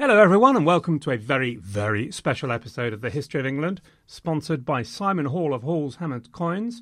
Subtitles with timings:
[0.00, 3.82] Hello, everyone, and welcome to a very, very special episode of the History of England,
[4.06, 6.80] sponsored by Simon Hall of Hall's Hammered Coins.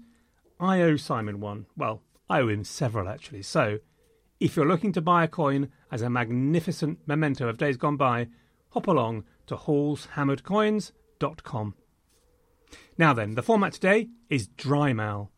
[0.61, 1.67] I owe Simon one.
[1.77, 2.01] Well,
[2.31, 3.43] I owe him several, actually.
[3.43, 3.81] So,
[4.39, 8.29] if you're looking to buy a coin as a magnificent memento of days gone by,
[8.69, 11.75] hop along to hallshammeredcoins.com.
[12.97, 15.33] Now then, the format today is dry mal.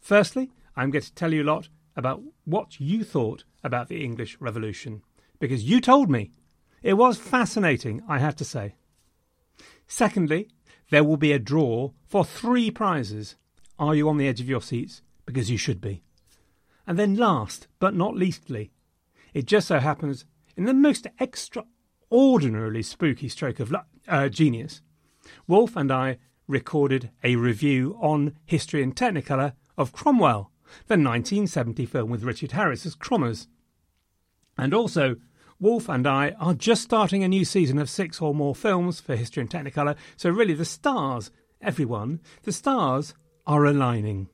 [0.00, 4.36] Firstly, I'm going to tell you a lot about what you thought about the English
[4.38, 5.02] Revolution,
[5.40, 6.30] because you told me.
[6.82, 8.74] It was fascinating, I have to say.
[9.86, 10.48] Secondly,
[10.90, 13.36] there will be a draw for three prizes.
[13.78, 15.02] Are you on the edge of your seats?
[15.26, 16.02] Because you should be.
[16.86, 18.70] And then, last but not leastly,
[19.34, 20.24] it just so happens,
[20.56, 23.74] in the most extraordinarily spooky stroke of
[24.06, 24.80] uh, genius,
[25.46, 30.50] Wolf and I recorded a review on History in Technicolor of Cromwell,
[30.86, 33.48] the 1970 film with Richard Harris as Crommers.
[34.56, 35.16] And also
[35.60, 39.16] Wolf and I are just starting a new season of six or more films for
[39.16, 43.12] History in Technicolor, so really the stars, everyone, the stars
[43.44, 44.28] are aligning.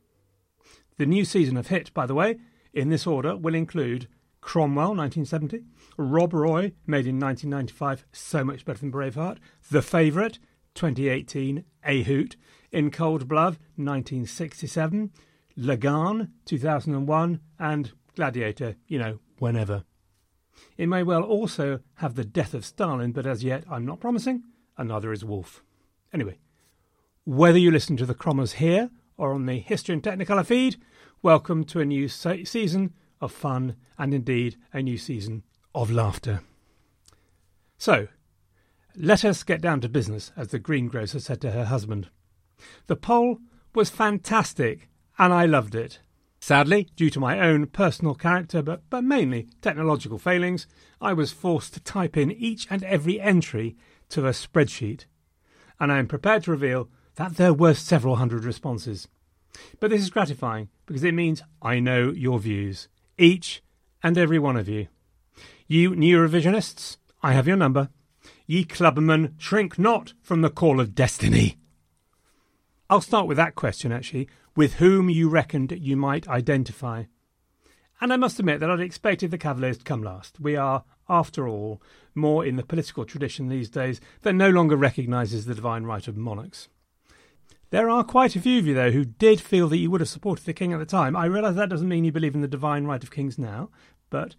[0.99, 2.37] The new season of Hit, by the way,
[2.75, 4.07] in this order, will include
[4.43, 5.63] Cromwell, 1970,
[5.97, 9.39] Rob Roy, made in 1995, so much better than Braveheart,
[9.71, 10.39] The Favourite,
[10.75, 12.37] 2018, A Hoot,
[12.71, 15.11] In Cold Blood, 1967,
[15.57, 19.85] Lagaan, 2001, and Gladiator, you know, whenever.
[20.77, 24.45] It may well also have the death of Stalin, but as yet I'm not promising,
[24.77, 25.63] and neither is Wolf.
[26.13, 26.39] Anyway,
[27.25, 30.77] whether you listen to the Crommers here or on the History in Technicolor feed,
[31.23, 35.43] welcome to a new se- season of fun and indeed a new season
[35.75, 36.41] of laughter.
[37.79, 38.09] So,
[38.97, 42.11] let us get down to business, as the greengrocer said to her husband.
[42.87, 43.39] The poll
[43.75, 44.89] was fantastic,
[45.19, 46.01] and I loved it.
[46.47, 50.67] Sadly, due to my own personal character, but, but mainly technological failings,
[51.01, 53.79] I was forced to type in each and every entry
[54.11, 55.07] to a spreadsheet.
[55.81, 59.09] And I am prepared to reveal that there were several hundred responses.
[59.81, 63.63] But this is gratifying because it means I know your views, each
[64.03, 64.89] and every one of you.
[65.67, 67.89] You new revisionists, I have your number.
[68.47, 71.57] Ye clubbermen, shrink not from the call of destiny.
[72.91, 77.05] I'll start with that question actually with whom you reckoned you might identify.
[78.01, 80.41] And I must admit that I'd expected the Cavaliers to come last.
[80.41, 81.81] We are, after all,
[82.15, 86.17] more in the political tradition these days that no longer recognises the divine right of
[86.17, 86.69] monarchs.
[87.71, 90.09] There are quite a few of you, though, who did feel that you would have
[90.09, 91.17] supported the king at the time.
[91.17, 93.71] I realise that doesn't mean you believe in the divine right of kings now,
[94.11, 94.37] but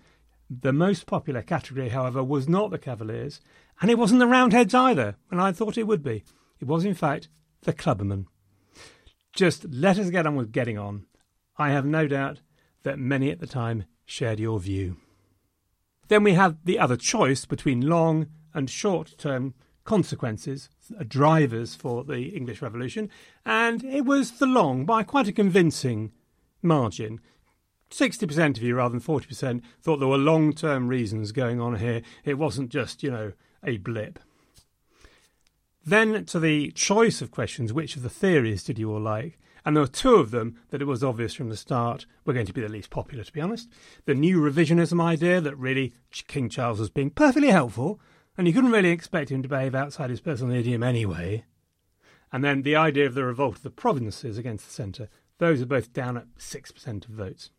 [0.50, 3.42] the most popular category, however, was not the Cavaliers,
[3.82, 6.24] and it wasn't the Roundheads either, and I thought it would be.
[6.60, 7.28] It was, in fact,
[7.64, 8.28] the Clubbermen.
[9.36, 11.06] Just let us get on with getting on.
[11.58, 12.40] I have no doubt
[12.84, 14.98] that many at the time shared your view.
[16.08, 19.54] Then we had the other choice between long and short term
[19.84, 23.10] consequences, uh, drivers for the English Revolution,
[23.46, 26.12] and it was the long by quite a convincing
[26.62, 27.20] margin.
[27.92, 32.02] 60% of you rather than 40% thought there were long term reasons going on here.
[32.24, 34.20] It wasn't just, you know, a blip.
[35.86, 39.38] Then to the choice of questions, which of the theories did you all like?
[39.64, 42.48] And there were two of them that it was obvious from the start were going
[42.48, 43.70] to be the least popular, to be honest.
[44.06, 45.94] The new revisionism idea that really
[46.28, 48.00] King Charles was being perfectly helpful,
[48.38, 51.46] and you couldn't really expect him to behave outside his personal idiom anyway.
[52.32, 55.68] And then the idea of the revolt of the provinces against the centre, those are
[55.68, 57.52] both down at 6% of votes.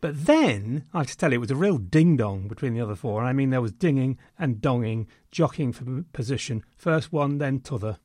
[0.00, 2.80] But then, I have to tell you, it was a real ding dong between the
[2.80, 3.22] other four.
[3.22, 7.98] I mean, there was dinging and donging, jockeying for position, first one, then t'other.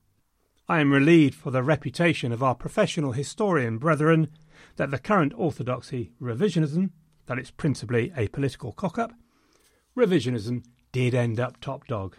[0.67, 4.29] I am relieved for the reputation of our professional historian brethren
[4.75, 6.89] that the current orthodoxy, revisionism,
[7.27, 9.13] that it's principally a political cock up,
[9.95, 12.17] revisionism did end up top dog.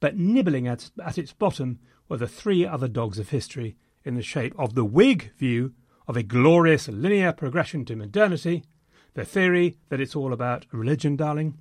[0.00, 1.78] But nibbling at, at its bottom
[2.08, 5.74] were the three other dogs of history in the shape of the Whig view
[6.06, 8.62] of a glorious linear progression to modernity,
[9.14, 11.56] the theory that it's all about religion, darling,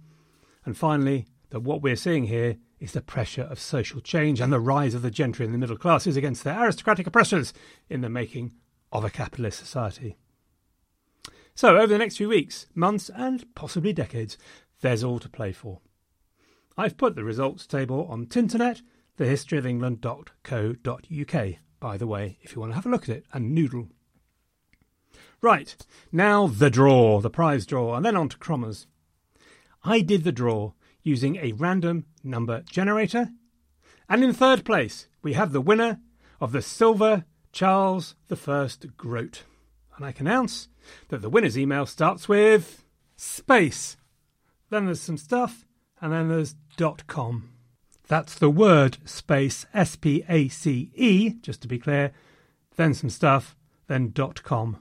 [0.65, 4.59] and finally, that what we're seeing here is the pressure of social change and the
[4.59, 7.53] rise of the gentry and the middle classes against their aristocratic oppressors
[7.89, 8.53] in the making
[8.91, 10.17] of a capitalist society.
[11.55, 14.37] So, over the next few weeks, months, and possibly decades,
[14.81, 15.81] there's all to play for.
[16.75, 18.81] I've put the results table on Tinternet,
[19.19, 23.89] thehistoryofengland.co.uk, by the way, if you want to have a look at it and noodle.
[25.43, 25.75] Right,
[26.09, 28.87] now the draw, the prize draw, and then on to Crommers.
[29.83, 30.71] I did the draw
[31.03, 33.27] using a random number generator.
[34.07, 35.99] And in third place, we have the winner
[36.39, 39.43] of the Silver Charles I Groat.
[39.97, 40.69] And I can announce
[41.09, 42.85] that the winner's email starts with
[43.17, 43.97] space.
[44.69, 45.65] Then there's some stuff,
[45.99, 47.49] and then there's dot com.
[48.07, 52.13] That's the word space, S P A C E, just to be clear,
[52.77, 53.57] then some stuff,
[53.87, 54.77] then dot com.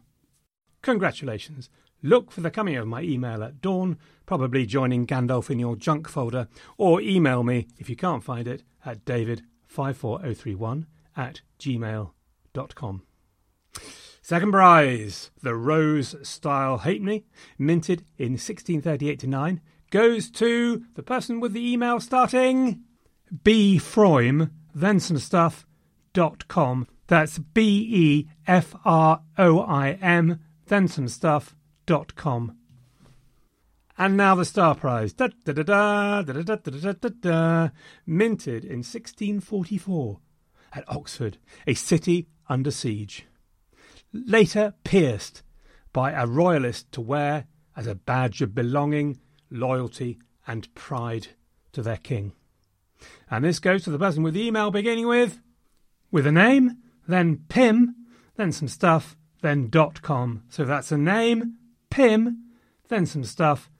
[0.82, 1.70] Congratulations.
[2.02, 3.96] Look for the coming of my email at dawn,
[4.26, 8.64] probably joining Gandalf in your junk folder, or email me if you can't find it
[8.84, 10.86] at david54031
[11.16, 13.02] at gmail.com.
[14.20, 17.24] Second prize, the Rose Style Halfpenny,
[17.58, 22.82] minted in 1638 9, goes to the person with the email starting
[23.44, 25.66] B Froim, then some stuff,
[26.12, 26.86] dot com.
[27.06, 30.40] That's B E F R O I M,
[30.72, 32.56] then.
[33.98, 35.12] And now the Star Prize.
[35.12, 37.68] Da, da, da, da, da, da, da, da,
[38.06, 40.18] minted in 1644
[40.72, 41.36] at Oxford,
[41.66, 43.26] a city under siege.
[44.12, 45.42] Later pierced
[45.92, 47.46] by a royalist to wear
[47.76, 49.18] as a badge of belonging,
[49.50, 51.28] loyalty, and pride
[51.72, 52.32] to their king.
[53.30, 55.40] And this goes to the person with the email beginning with
[56.10, 56.78] with a name,
[57.08, 57.94] then Pim,
[58.36, 59.70] then some stuff, then
[60.02, 60.44] com.
[60.48, 61.56] So that's a name,
[61.90, 62.44] Pim,
[62.88, 63.70] then some stuff,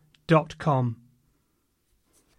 [0.59, 0.97] com.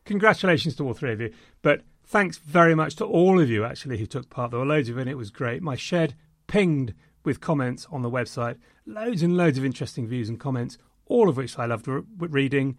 [0.05, 1.33] Congratulations to all three of you.
[1.61, 4.51] But thanks very much to all of you actually who took part.
[4.51, 5.07] There were loads of it.
[5.07, 5.63] It was great.
[5.63, 6.15] My shed
[6.47, 6.93] pinged
[7.23, 8.57] with comments on the website.
[8.85, 12.77] Loads and loads of interesting views and comments, all of which I loved re- reading.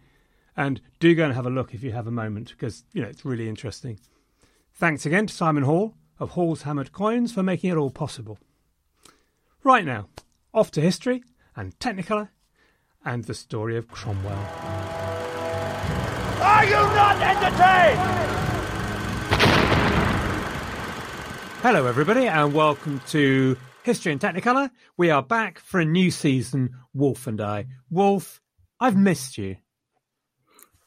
[0.55, 3.09] And do go and have a look if you have a moment because you know
[3.09, 3.99] it's really interesting.
[4.73, 8.37] Thanks again to Simon Hall of Hall's Hammered Coins for making it all possible.
[9.63, 10.07] Right now,
[10.55, 11.21] off to history
[11.57, 12.29] in Technicolor
[13.03, 14.39] and the story of Cromwell.
[16.41, 17.99] Are you not entertained?
[21.61, 24.71] Hello, everybody, and welcome to History in Technicolor.
[24.95, 27.65] We are back for a new season, Wolf and I.
[27.89, 28.39] Wolf,
[28.79, 29.57] I've missed you.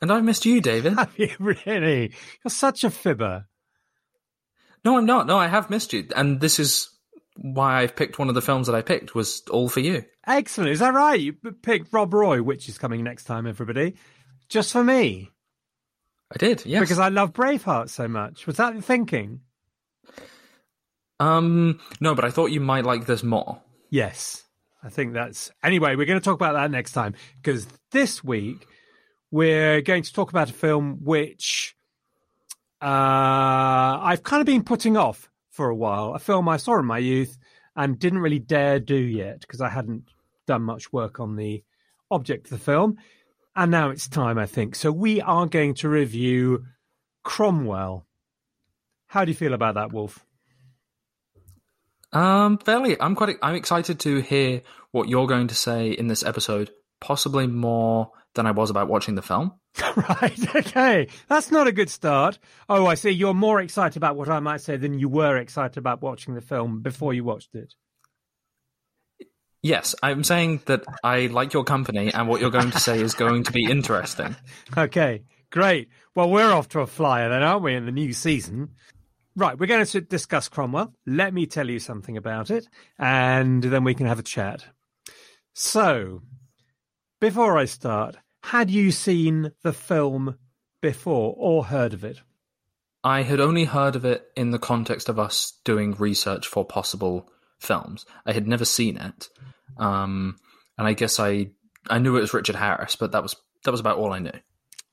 [0.00, 0.94] And I've missed you, David.
[0.94, 2.14] Have you really?
[2.42, 3.46] You're such a fibber.
[4.82, 5.26] No, I'm not.
[5.26, 6.08] No, I have missed you.
[6.16, 6.88] And this is
[7.40, 10.04] why I've picked one of the films that I picked was all for you.
[10.26, 10.70] Excellent.
[10.70, 11.18] Is that right?
[11.18, 13.94] You picked Rob Roy, which is coming next time, everybody,
[14.48, 15.30] just for me.
[16.32, 16.80] I did, yes.
[16.80, 18.46] Because I love Braveheart so much.
[18.46, 19.40] Was that the thinking?
[21.20, 23.62] Um, no, but I thought you might like this more.
[23.90, 24.44] Yes.
[24.82, 25.50] I think that's.
[25.62, 28.66] Anyway, we're going to talk about that next time because this week
[29.30, 31.76] we're going to talk about a film which
[32.80, 32.84] uh,
[34.00, 35.28] I've kind of been putting off
[35.58, 36.14] for a while.
[36.14, 37.36] A film I saw in my youth
[37.74, 40.04] and didn't really dare do yet because I hadn't
[40.46, 41.64] done much work on the
[42.12, 42.96] object of the film.
[43.56, 44.76] And now it's time, I think.
[44.76, 46.64] So we are going to review
[47.24, 48.06] Cromwell.
[49.08, 50.24] How do you feel about that, Wolf?
[52.12, 52.96] Um, fairly.
[53.00, 53.36] I'm quite.
[53.42, 54.62] I'm excited to hear
[54.92, 56.70] what you're going to say in this episode.
[57.00, 59.52] Possibly more than I was about watching the film.
[59.96, 60.56] right.
[60.56, 61.08] Okay.
[61.28, 62.38] That's not a good start.
[62.68, 63.10] Oh, I see.
[63.10, 66.40] You're more excited about what I might say than you were excited about watching the
[66.40, 67.74] film before you watched it.
[69.60, 73.14] Yes, I'm saying that I like your company, and what you're going to say is
[73.14, 74.36] going to be interesting.
[74.76, 75.88] Okay, great.
[76.14, 78.70] Well, we're off to a flyer then, aren't we, in the new season?
[79.34, 80.94] Right, we're going to discuss Cromwell.
[81.06, 82.68] Let me tell you something about it,
[83.00, 84.64] and then we can have a chat.
[85.54, 86.22] So,
[87.20, 88.16] before I start,
[88.48, 90.38] had you seen the film
[90.80, 92.22] before or heard of it?
[93.04, 97.30] I had only heard of it in the context of us doing research for possible
[97.58, 98.06] films.
[98.24, 99.28] I had never seen it,
[99.76, 100.38] um,
[100.78, 101.50] and I guess I
[101.90, 104.32] I knew it was Richard Harris, but that was that was about all I knew.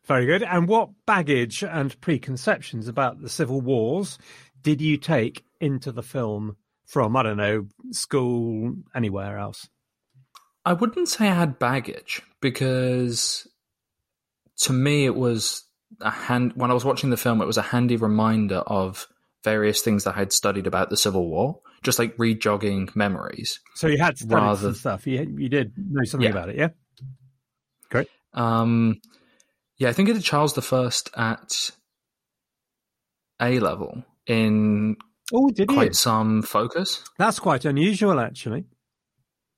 [0.03, 0.43] Very good.
[0.43, 4.19] And what baggage and preconceptions about the civil wars
[4.61, 9.69] did you take into the film from I don't know school anywhere else?
[10.65, 13.47] I wouldn't say I had baggage because
[14.57, 15.63] to me it was
[16.01, 19.07] a hand when I was watching the film it was a handy reminder of
[19.45, 23.61] various things that I had studied about the Civil War, just like rejogging memories.
[23.75, 25.07] So you had studied rather, some stuff.
[25.07, 26.31] You you did know something yeah.
[26.31, 26.69] about it, yeah.
[27.89, 28.09] Great.
[28.33, 28.99] Um,
[29.77, 31.71] yeah, I think I did Charles the First at
[33.39, 34.97] A level in
[35.33, 35.93] oh, did quite you?
[35.93, 37.03] some focus.
[37.17, 38.65] That's quite unusual, actually.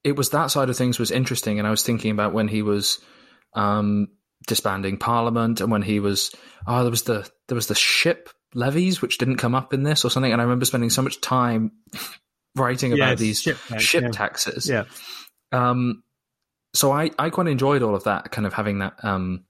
[0.08, 2.62] It was that side of things was interesting, and I was thinking about when he
[2.62, 3.00] was
[3.54, 4.08] um,
[4.48, 6.34] disbanding Parliament, and when he was
[6.66, 10.06] oh, there was the there was the ship levies which didn't come up in this
[10.06, 11.72] or something, and I remember spending so much time
[12.56, 14.10] writing about Yes, these ship ship, yeah.
[14.12, 14.70] taxes.
[14.70, 14.86] Yeah.
[15.52, 16.04] Um,
[16.74, 19.44] so I I quite enjoyed all of that, kind of having that um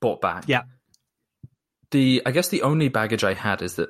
[0.00, 0.44] brought back.
[0.46, 0.62] Yeah.
[1.90, 3.88] The I guess the only baggage I had is that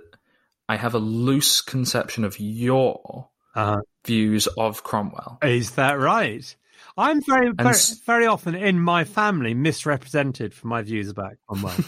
[0.69, 5.39] I have a loose conception of your Uh, views of Cromwell.
[5.43, 6.55] is that right?
[6.97, 11.75] I'm very, very, s- very often in my family misrepresented for my views about Cromwell.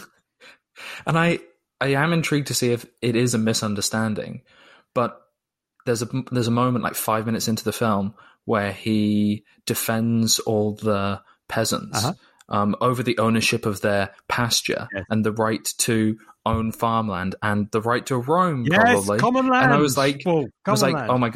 [1.05, 1.39] And I,
[1.79, 4.41] I am intrigued to see if it is a misunderstanding,
[4.93, 5.21] but
[5.85, 10.73] there's a there's a moment like five minutes into the film where he defends all
[10.75, 12.13] the peasants Uh-huh.
[12.49, 15.05] um, over the ownership of their pasture Yes.
[15.09, 18.65] and the right to own farmland and the right to roam.
[18.69, 19.19] yes, probably.
[19.19, 19.65] common land.
[19.65, 21.09] And I was like, I was like, land.
[21.09, 21.31] oh my,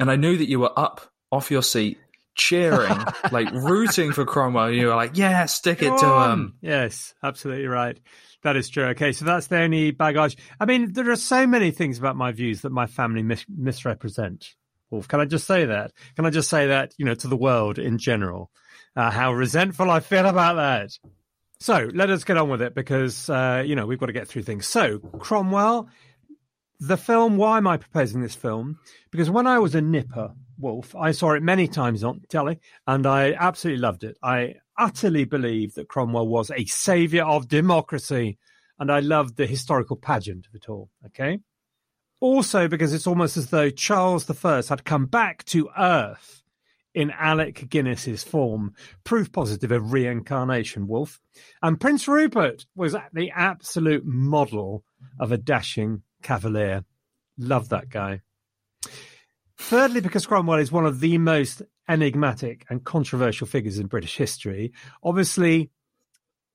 [0.00, 1.98] and I knew that you were up off your seat,
[2.34, 2.98] cheering,
[3.32, 4.70] like rooting for Cromwell.
[4.70, 6.54] You were like, yeah, stick it to him.
[6.60, 7.98] Yes, absolutely right.
[8.42, 8.86] That is true.
[8.86, 10.36] Okay, so that's the only baggage.
[10.58, 14.54] I mean, there are so many things about my views that my family mis- misrepresent.
[14.90, 15.92] Wolf, can I just say that?
[16.16, 18.50] Can I just say that, you know, to the world in general,
[18.96, 20.90] uh, how resentful I feel about that?
[21.60, 24.26] So let us get on with it because, uh, you know, we've got to get
[24.26, 24.66] through things.
[24.66, 25.88] So, Cromwell,
[26.82, 28.80] the film, why am I proposing this film?
[29.12, 32.58] Because when I was a nipper, Wolf, I saw it many times on telly
[32.88, 34.18] and I absolutely loved it.
[34.20, 38.36] I utterly believed that Cromwell was a savior of democracy
[38.80, 40.90] and I loved the historical pageant of it all.
[41.06, 41.38] Okay.
[42.20, 46.42] Also, because it's almost as though Charles I had come back to Earth
[46.94, 48.74] in Alec Guinness's form,
[49.04, 51.20] proof positive of reincarnation, Wolf.
[51.62, 54.84] And Prince Rupert was the absolute model
[55.20, 56.84] of a dashing cavalier.
[57.38, 58.20] Love that guy.
[59.58, 64.72] Thirdly, because Cromwell is one of the most enigmatic and controversial figures in British history.
[65.02, 65.70] Obviously,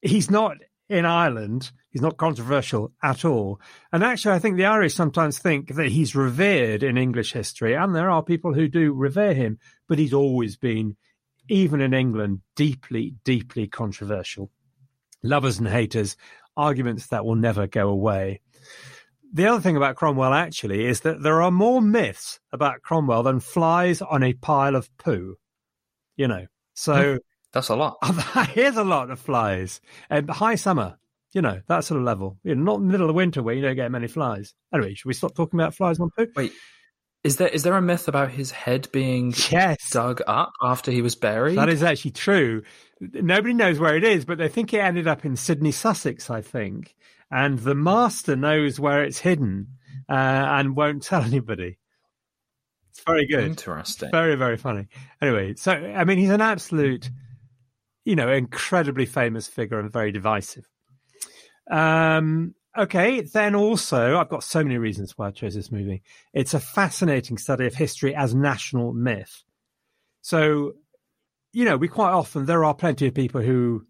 [0.02, 0.58] he's not
[0.90, 1.72] in Ireland.
[1.90, 3.60] He's not controversial at all.
[3.92, 7.96] And actually, I think the Irish sometimes think that he's revered in English history, and
[7.96, 10.96] there are people who do revere him, but he's always been,
[11.50, 14.52] even in England, deeply, deeply controversial.
[15.24, 16.16] Lovers and haters,
[16.56, 18.42] arguments that will never go away.
[19.34, 23.40] The other thing about Cromwell actually is that there are more myths about Cromwell than
[23.40, 25.36] flies on a pile of poo.
[26.16, 27.20] You know, so
[27.54, 27.98] That's a lot.
[28.50, 29.82] here's a lot of flies.
[30.10, 30.98] Um, high summer,
[31.34, 32.38] you know, that sort of level.
[32.44, 34.54] You know, not middle of winter where you don't get many flies.
[34.74, 36.28] Anyway, should we stop talking about flies on poo?
[36.36, 36.54] Wait,
[37.24, 41.02] is there is there a myth about his head being Yes, dug up after he
[41.02, 41.58] was buried?
[41.58, 42.64] that is actually true.
[43.00, 46.42] Nobody knows where it is, but they think it ended up in Sidney, Sussex, I
[46.42, 46.96] think.
[47.30, 49.68] And the master knows where it's hidden
[50.10, 51.78] uh, and won't tell anybody.
[52.92, 53.44] It's very good.
[53.44, 54.10] interesting.
[54.12, 54.88] Very, very funny.
[55.22, 57.10] Anyway, so I mean, he's an absolute,
[58.06, 60.66] you know, incredibly famous figure and very divisive.
[61.70, 66.02] Um, okay, then also, I've got so many reasons why I chose this movie.
[66.34, 69.44] It's a fascinating study of history as national myth.
[70.22, 70.74] So,
[71.54, 73.86] you know, we quite often there are plenty of people who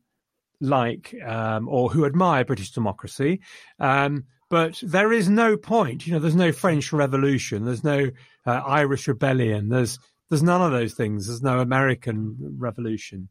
[0.60, 3.42] like um, or who admire British democracy.
[3.80, 8.10] Um, but there is no point, you know, there's no French Revolution, there's no
[8.46, 10.00] uh, Irish Rebellion, there's
[10.30, 11.28] there's none of those things.
[11.28, 13.30] There's no American Revolution.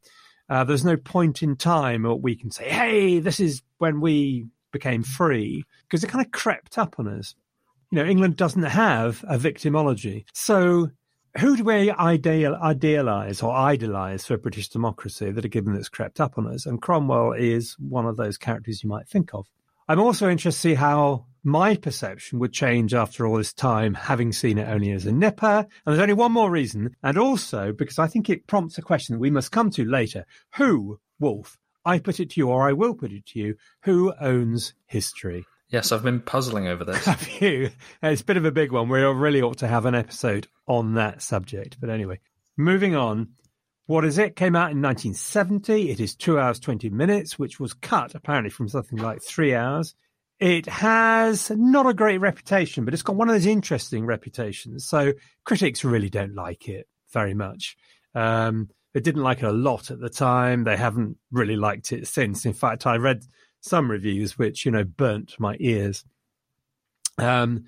[0.49, 4.47] Uh, there's no point in time where we can say, "Hey, this is when we
[4.73, 7.35] became free," because it kind of crept up on us.
[7.91, 10.91] You know, England doesn't have a victimology, so
[11.39, 16.21] who do we ideal, idealize or idolize for British democracy that a given that's crept
[16.21, 16.67] up on us?
[16.67, 19.47] And Cromwell is one of those characters you might think of.
[19.89, 24.33] I'm also interested to see how my perception would change after all this time, having
[24.33, 25.59] seen it only as a nipper.
[25.59, 29.15] And there's only one more reason, and also because I think it prompts a question
[29.15, 30.27] that we must come to later.
[30.57, 34.13] Who, Wolf, I put it to you, or I will put it to you, who
[34.21, 35.47] owns history?
[35.69, 37.05] Yes, I've been puzzling over this.
[37.05, 37.71] Have you?
[38.03, 38.89] It's a bit of a big one.
[38.89, 41.79] We really ought to have an episode on that subject.
[41.81, 42.21] But anyway,
[42.57, 43.31] moving on.
[43.87, 44.35] What is it?
[44.35, 45.91] Came out in 1970.
[45.91, 49.95] It is two hours, 20 minutes, which was cut apparently from something like three hours.
[50.39, 54.87] It has not a great reputation, but it's got one of those interesting reputations.
[54.87, 57.77] So critics really don't like it very much.
[58.15, 60.65] Um, they didn't like it a lot at the time.
[60.65, 62.45] They haven't really liked it since.
[62.45, 63.25] In fact, I read
[63.67, 66.05] some reviews which, you know, burnt my ears.
[67.19, 67.65] Um,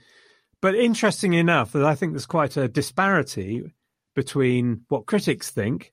[0.61, 3.73] but interesting enough, that I think there's quite a disparity
[4.14, 5.93] between what critics think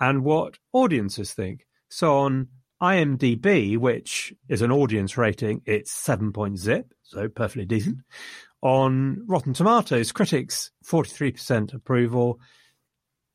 [0.00, 1.66] and what audiences think.
[1.88, 2.48] So on
[2.82, 7.98] IMDb, which is an audience rating, it's seven point zip, so perfectly decent.
[8.60, 12.38] On Rotten Tomatoes, critics 43% approval,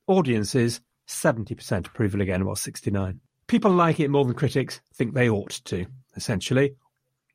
[0.08, 3.20] Audiences, 70% approval again, well, 69.
[3.48, 5.86] People like it more than critics think they ought to,
[6.18, 6.76] essentially.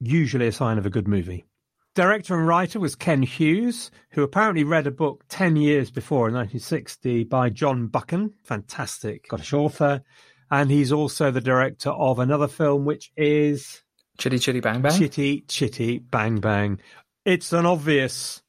[0.00, 1.46] Usually a sign of a good movie.
[1.94, 6.34] Director and writer was Ken Hughes, who apparently read a book 10 years before in
[6.34, 10.02] 1960 by John Buchan, fantastic Scottish author.
[10.50, 13.82] And he's also the director of another film, which is
[14.16, 14.98] Chitty Chitty Bang Bang?
[14.98, 16.80] Chitty Chitty Bang Bang.
[17.26, 18.42] It's an obvious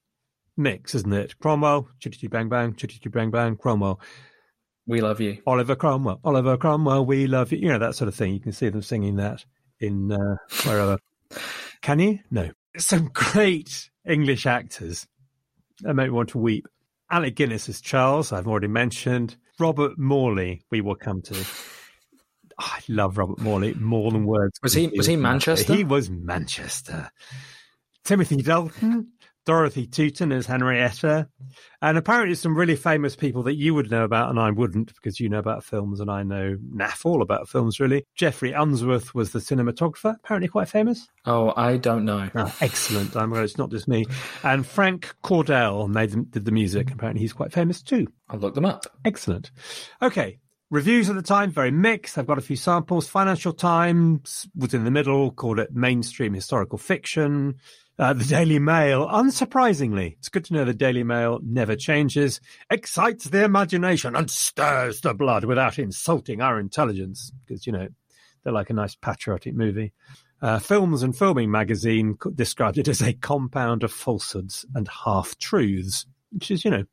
[0.56, 1.38] mix, isn't it?
[1.40, 4.00] Cromwell, Chitty Chitty Bang Bang, Chitty Chitty Bang Bang, Cromwell.
[4.88, 5.42] We love you.
[5.46, 7.58] Oliver Cromwell, Oliver Cromwell, we love you.
[7.58, 8.34] You know, that sort of thing.
[8.34, 9.44] You can see them singing that
[9.84, 10.98] in uh, wherever.
[11.82, 12.20] Can you?
[12.32, 15.08] No some great English actors
[15.82, 16.68] that make me want to weep.
[17.12, 19.38] Alec Guinness as Charles, I've already mentioned.
[19.60, 21.36] Robert Morley, we will come to.
[21.36, 21.44] Oh,
[22.60, 24.60] I love Robert Morley more than words.
[24.64, 25.74] Was he was he Manchester?
[25.76, 27.10] He was Manchester.
[28.04, 29.12] Timothy Dalton,
[29.46, 31.28] Dorothy Tutin as Henrietta,
[31.82, 35.20] and apparently some really famous people that you would know about and I wouldn't because
[35.20, 38.06] you know about films and I know naff all about films really.
[38.16, 41.08] Geoffrey Unsworth was the cinematographer, apparently quite famous.
[41.26, 42.30] Oh, I don't know.
[42.36, 43.16] Oh, excellent.
[43.16, 44.06] I'm glad it's not just me.
[44.44, 46.92] And Frank Cordell made them, did the music.
[46.92, 48.08] Apparently he's quite famous too.
[48.30, 48.86] I'll look them up.
[49.06, 49.52] Excellent.
[50.02, 50.40] Okay.
[50.70, 52.18] Reviews at the time, very mixed.
[52.18, 53.08] I've got a few samples.
[53.08, 57.60] Financial Times was in the middle, called it mainstream historical fiction.
[58.00, 63.26] Uh, the Daily Mail, unsurprisingly, it's good to know the Daily Mail never changes, excites
[63.26, 67.32] the imagination and stirs the blood without insulting our intelligence.
[67.46, 67.88] Because, you know,
[68.44, 69.94] they're like a nice patriotic movie.
[70.42, 76.08] Uh, Films and Filming magazine described it as a compound of falsehoods and half truths,
[76.32, 76.84] which is, you know,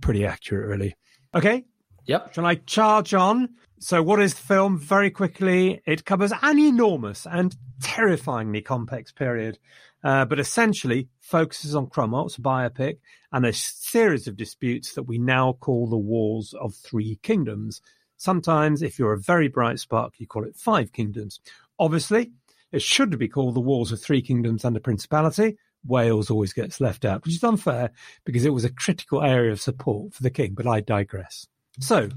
[0.00, 0.96] pretty accurate, really.
[1.34, 1.64] Okay.
[2.06, 2.34] Yep.
[2.34, 3.50] Shall I charge on?
[3.78, 4.78] So, what is the film?
[4.78, 9.58] Very quickly, it covers an enormous and terrifyingly complex period
[10.02, 12.98] uh, but essentially focuses on Cromwell's biopic
[13.32, 17.80] and a series of disputes that we now call the Wars of Three Kingdoms.
[18.16, 21.40] Sometimes, if you're a very bright spark, you call it Five Kingdoms.
[21.78, 22.32] Obviously,
[22.72, 25.56] it should be called the Wars of Three Kingdoms and a Principality.
[25.86, 27.90] Wales always gets left out, which is unfair
[28.24, 31.46] because it was a critical area of support for the king, but I digress.
[31.80, 32.10] So,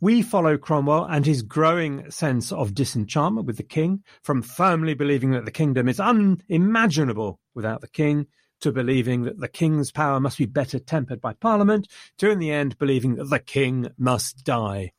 [0.00, 5.32] we follow Cromwell and his growing sense of disenchantment with the king, from firmly believing
[5.32, 8.26] that the kingdom is unimaginable without the king,
[8.60, 12.50] to believing that the king's power must be better tempered by parliament, to in the
[12.50, 14.92] end believing that the king must die.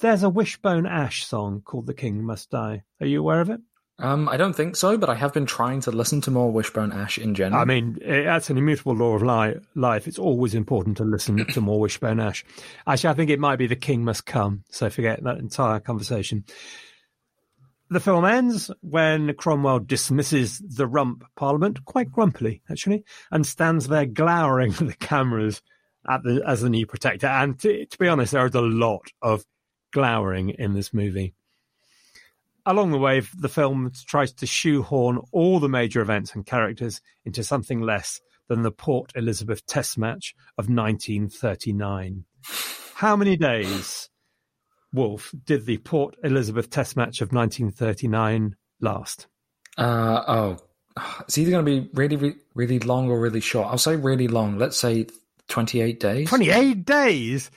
[0.00, 2.82] There's a Wishbone Ash song called The King Must Die.
[3.00, 3.60] Are you aware of it?
[4.00, 6.92] Um, I don't think so, but I have been trying to listen to more Wishbone
[6.92, 7.60] Ash in general.
[7.60, 10.08] I mean, that's an immutable law of li- life.
[10.08, 12.44] It's always important to listen to more Wishbone Ash.
[12.86, 16.44] Actually, I think it might be The King Must Come, so forget that entire conversation.
[17.90, 24.06] The film ends when Cromwell dismisses the rump parliament, quite grumpily, actually, and stands there
[24.06, 25.60] glowering at the cameras
[26.08, 27.26] at the, as the new protector.
[27.26, 29.44] And to, to be honest, there is a lot of
[29.92, 31.34] glowering in this movie
[32.66, 37.42] along the way, the film tries to shoehorn all the major events and characters into
[37.42, 42.24] something less than the Port Elizabeth Test match of 1939.
[42.94, 44.08] How many days,
[44.92, 49.26] Wolf, did the Port Elizabeth Test match of 1939 last?
[49.78, 50.56] Uh, oh,
[51.20, 53.68] it's either going to be really, really long or really short.
[53.68, 54.58] I'll say really long.
[54.58, 55.06] Let's say
[55.48, 56.28] 28 days.
[56.28, 57.50] 28 days?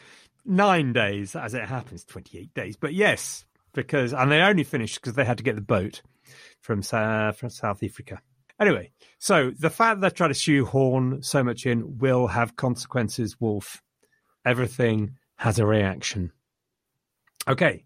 [0.46, 2.76] Nine days, as it happens, 28 days.
[2.76, 6.02] But yes, because and they only finished because they had to get the boat
[6.62, 8.22] from uh, from South Africa.
[8.60, 13.40] Anyway, so the fact that they try to shoehorn so much in will have consequences.
[13.40, 13.82] Wolf,
[14.46, 16.32] everything has a reaction.
[17.48, 17.84] Okay,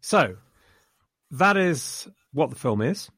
[0.00, 0.36] so
[1.32, 3.10] that is what the film is.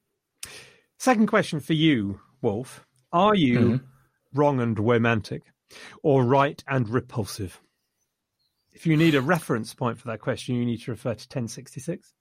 [0.99, 4.39] Second question for you, Wolf: Are you mm-hmm.
[4.39, 5.43] wrong and romantic,
[6.03, 7.61] or right and repulsive?
[8.73, 12.13] If you need a reference point for that question, you need to refer to 1066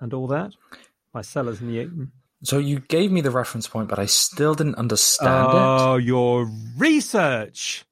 [0.00, 0.52] and all that
[1.12, 2.08] by Sellers and Yeatman.
[2.42, 5.92] So you gave me the reference point, but I still didn't understand oh, it.
[5.92, 7.84] Oh, your research!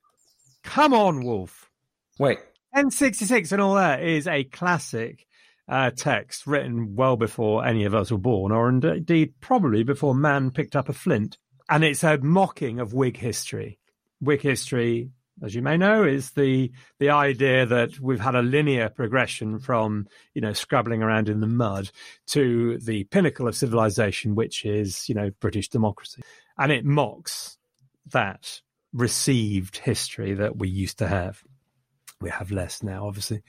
[0.63, 1.71] Come on, Wolf.
[2.19, 2.39] Wait.
[2.71, 5.27] 1066 and all that is a classic
[5.69, 10.51] uh, text written well before any of us were born, or indeed probably before man
[10.51, 11.37] picked up a flint.
[11.69, 13.79] And it's a mocking of Whig history.
[14.21, 15.11] Whig history
[15.43, 20.07] as you may know, is the the idea that we've had a linear progression from
[20.35, 21.91] you know scrabbling around in the mud
[22.29, 26.23] to the pinnacle of civilization, which is you know British democracy,
[26.59, 27.59] and it mocks
[28.13, 28.61] that
[28.93, 31.43] received history that we used to have.
[32.21, 33.43] We have less now, obviously.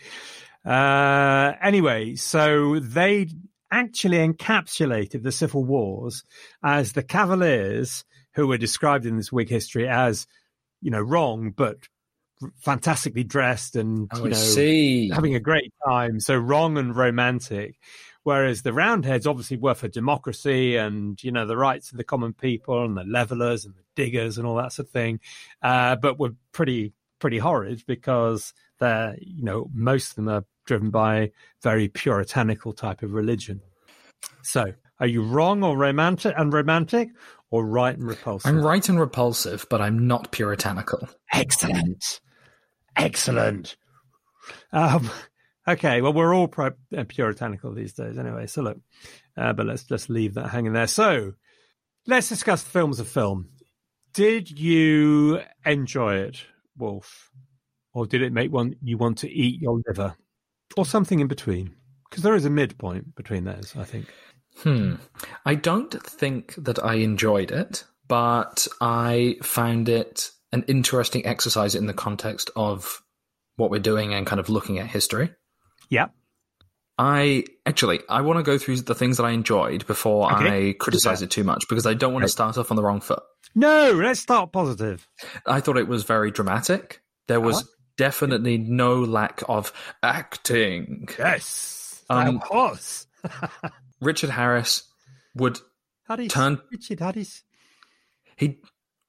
[0.66, 3.28] Uh, anyway, so they
[3.72, 6.24] actually encapsulated the civil wars
[6.64, 10.28] as the Cavaliers, who were described in this Whig history as
[10.82, 11.78] you know, wrong, but
[12.58, 15.10] fantastically dressed and Oh, you know see.
[15.10, 16.20] having a great time.
[16.20, 17.78] So wrong and romantic.
[18.24, 22.34] Whereas the Roundheads obviously were for democracy and you know the rights of the common
[22.34, 25.20] people and the levelers and the diggers and all that sort of thing,
[25.62, 30.90] uh, but were pretty pretty horrid because they're you know most of them are driven
[30.90, 33.62] by very puritanical type of religion.
[34.44, 37.10] So are you wrong or romantic and romantic
[37.52, 38.50] or right and repulsive?
[38.50, 41.10] I'm right and repulsive, but I'm not puritanical.
[41.34, 42.20] Excellent.
[42.96, 43.76] Excellent.
[44.72, 45.10] Um,
[45.68, 48.80] okay, well, we're all pro- uh, puritanical these days anyway, so look,
[49.38, 50.88] uh, but let's just leave that hanging there.
[50.88, 51.34] So
[52.06, 53.50] let's discuss the film as a film.
[54.14, 56.44] Did you enjoy it,
[56.78, 57.30] Wolf?
[57.94, 60.16] Or did it make one you want to eat your liver?
[60.78, 61.76] Or something in between?
[62.10, 64.08] Because there is a midpoint between those, I think.
[64.64, 64.96] Hmm.
[65.46, 71.86] I don't think that I enjoyed it, but I found it an interesting exercise in
[71.86, 73.02] the context of
[73.56, 75.32] what we're doing and kind of looking at history.
[75.90, 76.08] Yeah.
[76.98, 80.70] I actually I want to go through the things that I enjoyed before Okay.
[80.70, 83.00] I criticize it too much because I don't want to start off on the wrong
[83.00, 83.24] foot.
[83.56, 85.08] No, let's start positive.
[85.46, 87.02] I thought it was very dramatic.
[87.30, 87.68] There was Uh-huh.
[87.98, 89.72] definitely no lack of
[90.04, 91.08] acting.
[91.18, 92.04] Yes.
[92.10, 93.08] Um, that was.
[94.02, 94.84] Richard Harris
[95.36, 95.60] would
[96.08, 96.32] Haddis.
[96.32, 97.44] turn- Richard Haddis.
[98.38, 98.60] he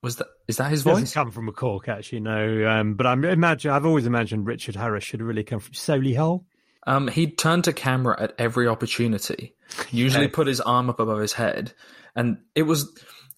[0.03, 1.15] was that is that his Doesn't voice?
[1.15, 2.67] come from a cork, actually, no.
[2.69, 6.45] Um, but I'm imagine I've always imagined Richard Harris should really come from Solihull.
[6.87, 9.55] Um, he'd turn to camera at every opportunity.
[9.91, 10.33] Usually Okay.
[10.33, 11.73] put his arm up above his head,
[12.17, 12.89] and it was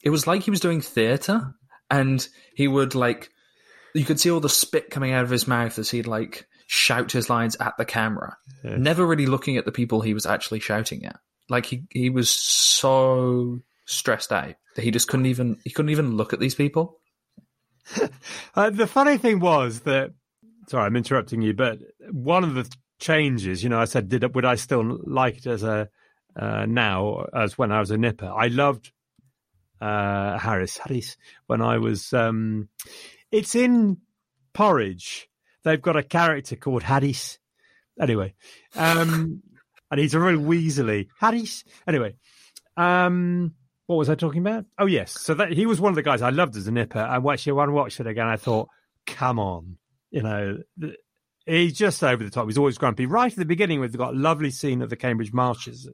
[0.02, 1.52] it was like he was doing theatre,
[1.90, 3.30] and he would like
[3.94, 7.12] you could see all the spit coming out of his mouth as he'd like shout
[7.12, 8.76] his lines at the camera, Yeah.
[8.76, 11.18] never really looking at the people he was actually shouting at.
[11.48, 16.16] Like he he was so stressed out that he just couldn't even he couldn't even
[16.16, 16.98] look at these people.
[18.54, 20.12] Uh, the funny thing was that,
[20.68, 21.78] sorry, I'm interrupting you, but
[22.10, 25.62] one of the changes, you know, I said, did would I still like it as
[25.62, 25.88] a
[26.36, 28.30] uh, now as when I was a nipper?
[28.30, 28.92] I loved
[29.80, 32.12] uh, Harris Harris when I was.
[32.12, 32.68] Um,
[33.30, 33.98] it's in
[34.52, 35.28] Porridge.
[35.64, 37.38] They've got a character called Harris.
[38.00, 38.34] Anyway,
[38.76, 39.42] um,
[39.92, 41.64] and he's a real weaselly Harris.
[41.86, 42.14] Anyway,
[42.78, 43.52] um,
[43.86, 44.64] what was I talking about?
[44.78, 46.98] Oh yes, so that he was one of the guys I loved as a nipper.
[46.98, 48.68] And actually, when I watched it again, I thought,
[49.06, 49.76] come on,
[50.10, 50.58] you know,
[51.44, 52.46] he's just over the top.
[52.46, 53.04] He's always grumpy.
[53.04, 55.90] Right at the beginning, we've got a lovely scene of the Cambridge marshes,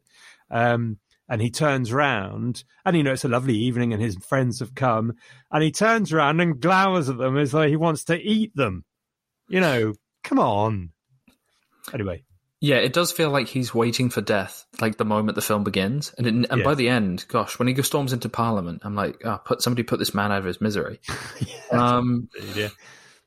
[0.49, 4.61] um, and he turns round, and you know it's a lovely evening, and his friends
[4.61, 5.15] have come,
[5.51, 8.85] and he turns around and glowers at them as though he wants to eat them.
[9.49, 10.91] You know, come on.
[11.93, 12.23] Anyway,
[12.61, 16.13] Yeah, it does feel like he's waiting for death, like the moment the film begins,
[16.19, 19.39] and it, and by the end, gosh, when he storms into Parliament, I'm like, oh,
[19.45, 21.01] put somebody put this man out of his misery.
[21.71, 22.69] um, yeah.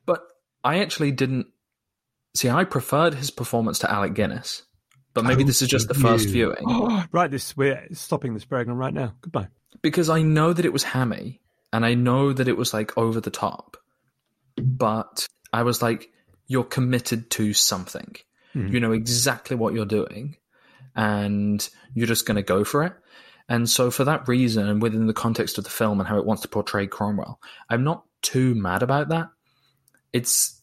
[0.06, 0.22] but
[0.66, 1.48] I actually didn't
[2.36, 2.50] see.
[2.50, 4.64] I preferred his performance to Alec Guinness,
[5.14, 6.32] but maybe Oh, this is just the first you.
[6.32, 9.14] viewing right, this we're stopping this program right now.
[9.22, 9.48] Goodbye.
[9.82, 11.40] because I know that it was hammy
[11.72, 13.78] and I know that it was like over the top,
[14.58, 16.10] but I was like,
[16.48, 18.16] you're committed to something.
[18.54, 20.36] You know exactly what you're doing
[20.96, 22.94] and you're just going to go for it.
[23.50, 26.26] And so, for that reason, and within the context of the film and how it
[26.26, 29.30] wants to portray Cromwell, I'm not too mad about that.
[30.14, 30.62] It's,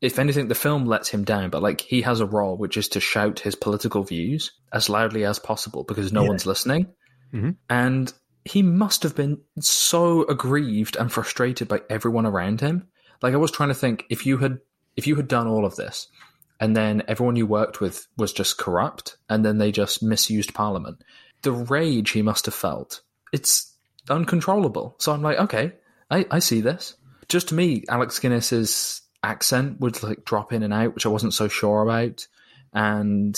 [0.00, 2.88] if anything, the film lets him down, but like he has a role, which is
[2.90, 6.28] to shout his political views as loudly as possible because no Yeah.
[6.28, 6.86] one's listening.
[7.34, 7.56] Mhm.
[7.68, 8.12] And
[8.44, 12.88] he must have been so aggrieved and frustrated by everyone around him.
[13.22, 14.58] Like I was trying to think if you had
[14.96, 16.08] if you had done all of this
[16.60, 21.02] and then everyone you worked with was just corrupt and then they just misused parliament.
[21.42, 23.00] The rage he must have felt
[23.32, 23.74] it's
[24.08, 24.96] uncontrollable.
[24.98, 25.72] So i'm like okay
[26.10, 26.94] i, I see this.
[27.28, 31.34] Just to me alec guinness's accent would like drop in and out which i wasn't
[31.34, 32.26] so sure about.
[32.72, 33.36] And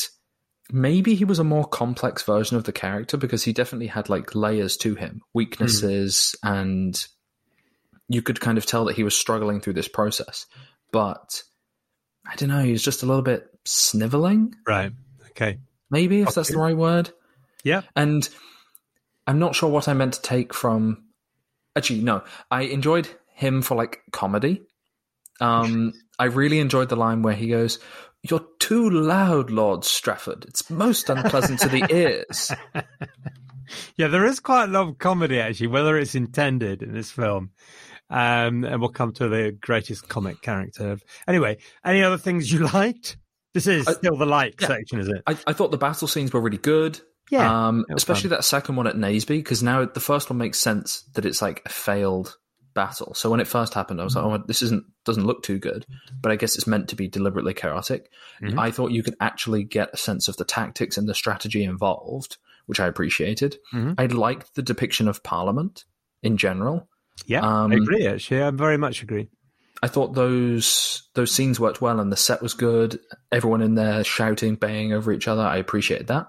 [0.70, 4.34] maybe he was a more complex version of the character because he definitely had like
[4.34, 7.06] layers to him weaknesses and
[8.08, 10.46] you could kind of tell that he was struggling through this process.
[10.90, 11.42] But
[12.26, 12.62] I don't know.
[12.62, 14.92] He was just a little bit sniveling, Right.
[15.30, 15.58] Okay.
[15.90, 17.10] maybe if that's the right word.
[17.64, 17.82] Yeah.
[17.96, 18.28] And
[19.26, 21.04] I'm not sure what I meant to take from.
[21.76, 22.22] Actually, no.
[22.50, 24.62] I enjoyed him for like comedy.
[25.40, 27.78] Um, I really enjoyed the line where he goes,
[28.22, 30.44] "You're too loud, Lord Strafford.
[30.46, 32.52] It's most unpleasant to the ears."
[33.96, 37.50] Yeah, there is quite a lot of comedy actually, whether it's intended in this film.
[38.12, 40.98] Um, and we'll come to the greatest comic character.
[41.26, 43.16] Anyway, any other things you liked?
[43.54, 44.66] This is I- still the like yeah.
[44.68, 45.22] section, is it?
[45.26, 47.00] I, I thought the battle scenes were really good.
[47.30, 48.36] Yeah, um, especially fun.
[48.38, 51.62] that second one at Naseby, because now the first one makes sense that it's like
[51.64, 52.36] a failed
[52.74, 53.14] battle.
[53.14, 55.86] So when it first happened, I was like, "Oh, this isn't doesn't look too good,"
[56.20, 58.10] but I guess it's meant to be deliberately chaotic.
[58.42, 58.58] Mhm.
[58.58, 62.36] I thought you could actually get a sense of the tactics and the strategy involved,
[62.66, 63.56] which I appreciated.
[63.72, 63.94] Mhm.
[63.96, 65.84] I liked the depiction of Parliament
[66.22, 66.88] in general.
[67.26, 68.06] Yeah, Um, I agree.
[68.06, 69.28] Actually, I very much agree.
[69.82, 72.98] I thought those those scenes worked well, and the set was good.
[73.30, 75.42] Everyone in there shouting, baying over each other.
[75.42, 76.26] I appreciated that.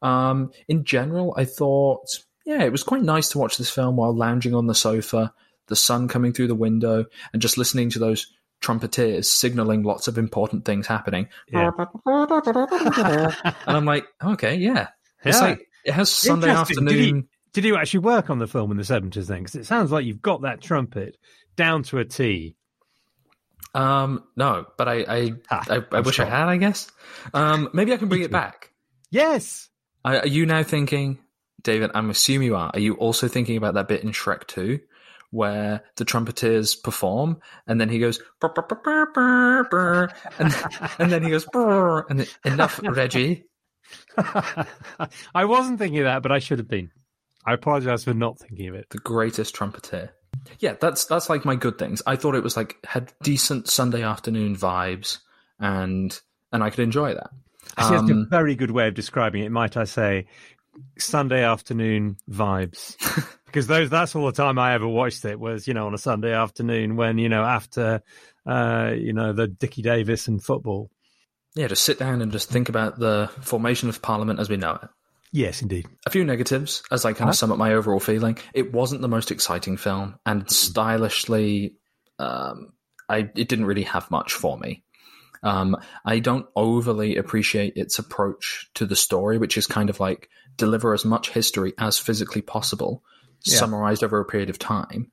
[0.00, 2.04] Um, in general, I thought,
[2.46, 5.32] yeah, it was quite nice to watch this film while lounging on the sofa,
[5.68, 8.26] the sun coming through the window, and just listening to those
[8.62, 11.28] trumpeteers signaling lots of important things happening.
[11.52, 11.70] Yeah.
[12.06, 14.88] and I'm like, okay, yeah,
[15.24, 15.42] it's Yeah.
[15.44, 17.28] like it has Sunday afternoon.
[17.52, 19.38] Did you actually work on the film in the seventies then?
[19.38, 21.16] Because it sounds like you've got that trumpet
[21.56, 22.56] down to a T.
[23.74, 26.48] Um, no, but I I, Ah, I, I wish I had.
[26.48, 26.90] I guess.
[27.32, 28.70] Um, maybe I can bring it back.
[29.10, 29.68] Yes.
[30.04, 31.18] Are are you now thinking,
[31.62, 31.90] David?
[31.94, 32.70] I'm assuming you are.
[32.72, 34.80] Are you also thinking about that bit in Shrek 2
[35.30, 40.54] where the trumpeters perform and then he goes, "Brr, brr, brr, brr, brr, brr," and,
[40.98, 43.44] and then he goes, and enough, Reggie.
[44.18, 46.90] I wasn't thinking of that, but I should have been.
[47.44, 48.90] I apologize for not thinking of it.
[48.90, 50.10] The greatest trumpeter.
[50.58, 52.02] Yeah, that's that's like my good things.
[52.06, 55.18] I thought it was like had decent Sunday afternoon vibes
[55.60, 56.18] and
[56.52, 57.30] and I could enjoy that.
[57.76, 60.26] Actually, that's a Um, very good way of describing it, might I say.
[60.98, 62.96] Sunday afternoon vibes.
[63.46, 65.98] because those that's all the time I ever watched it was, you know, on a
[65.98, 68.02] Sunday afternoon when, you know, after
[68.46, 70.90] uh, you know, the Dickie Davies and football.
[71.54, 74.78] yeah, just sit down and just think about the formation of Parliament as we know
[74.82, 74.88] it.
[75.32, 75.86] Yes, indeed.
[76.06, 78.36] a few negatives as I kind of sum up my overall feeling.
[78.52, 81.76] It wasn't the most exciting film, and stylishly,
[82.18, 82.72] um,
[83.08, 84.84] I it didn't really have much for me.
[85.42, 90.28] Um, I don't overly appreciate its approach to the story, which is kind of like
[90.56, 93.02] deliver as much history as physically possible,
[93.44, 93.56] Yeah.
[93.58, 95.10] summarized over a period of time.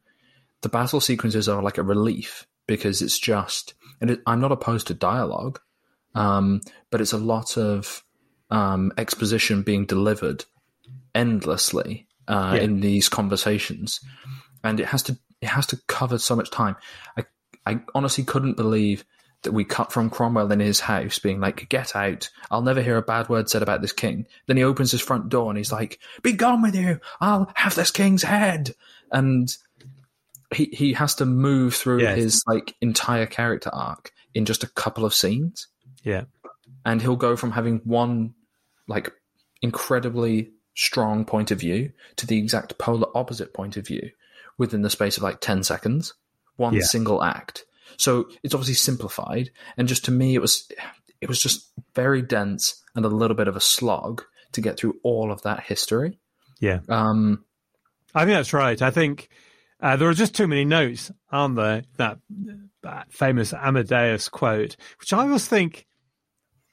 [0.62, 4.88] The battle sequences are like a relief because it's just, and it, I'm not opposed
[4.88, 5.60] to dialogue,
[6.14, 8.04] um, but it's a lot of
[8.50, 10.46] um, exposition being delivered
[11.16, 12.62] endlessly uh, Yeah.
[12.62, 14.00] in these conversations,
[14.64, 16.76] and it has to it has to cover so much time.
[17.18, 17.26] I
[17.66, 19.06] I honestly couldn't believe
[19.44, 22.30] that we cut from Cromwell in his house being like, "Get out!
[22.52, 25.30] I'll never hear a bad word said about this king." Then he opens his front
[25.30, 27.00] door and he's like, "Be gone with you!
[27.22, 28.76] I'll have this king's head!"
[29.12, 29.50] And
[30.54, 32.18] he he has to move through Yes.
[32.18, 35.68] his like entire character arc in just a couple of scenes
[36.04, 36.24] Yeah.
[36.86, 38.34] and he'll go from having one
[38.90, 39.10] like
[39.62, 44.10] incredibly strong point of view to the exact polar opposite point of view
[44.58, 46.14] within the space of like 10 seconds
[46.58, 46.82] one Yeah.
[46.82, 47.66] single act
[47.98, 50.70] so it's obviously simplified and just to me it was
[51.22, 54.24] it was just very dense and a little bit of a slog
[54.54, 56.20] to get through all of that history
[56.60, 56.80] Yeah.
[56.90, 57.46] um
[58.16, 58.82] I think that's right.
[58.82, 59.30] I think
[59.82, 61.84] uh, there are just too many notes, aren't there?
[61.98, 62.18] That,
[62.82, 65.86] that famous Amadeus quote, which I always think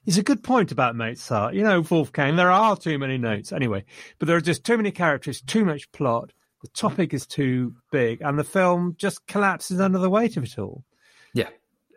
[0.07, 1.55] is a good point about Mozart.
[1.55, 3.85] You know, Wolfgang, there are too many notes anyway,
[4.19, 6.33] but there are just too many characters, too much plot.
[6.63, 10.59] The topic is too big, and the film just collapses under the weight of it
[10.59, 10.85] all.
[11.35, 11.51] yeah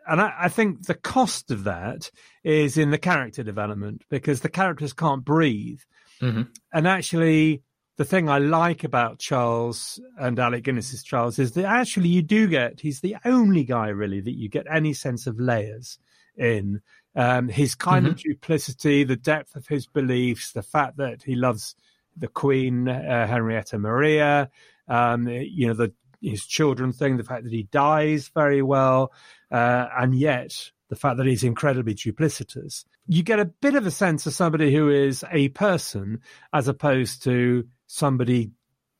[0.06, 2.10] And I, I think the cost of that
[2.44, 5.80] is in the character development because the characters can't breathe.
[6.20, 6.48] Mhm.
[6.72, 7.62] And actually,
[7.96, 12.46] the thing I like about Charles and Alec Guinness's Charles is that actually you do
[12.46, 15.98] get, he's the only guy really that you get any sense of layers
[16.36, 16.80] in.
[17.16, 21.74] Um, his kind of duplicity, the depth of his beliefs, the fact that he loves
[22.16, 24.50] the Queen, uh, Henrietta Maria,
[24.88, 25.92] um, you know, the
[26.22, 29.12] his children thing, the fact that he dies very well,
[29.50, 32.84] uh, and yet the fact that he's incredibly duplicitous.
[33.06, 36.20] You get a bit of a sense of somebody who is a person
[36.52, 38.50] as opposed to somebody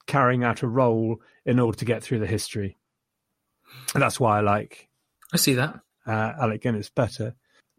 [0.06, 2.78] carrying out a role in order to get through the history.
[3.94, 4.88] And that's why I like
[5.32, 7.34] i see that uh, Alec Guinness better.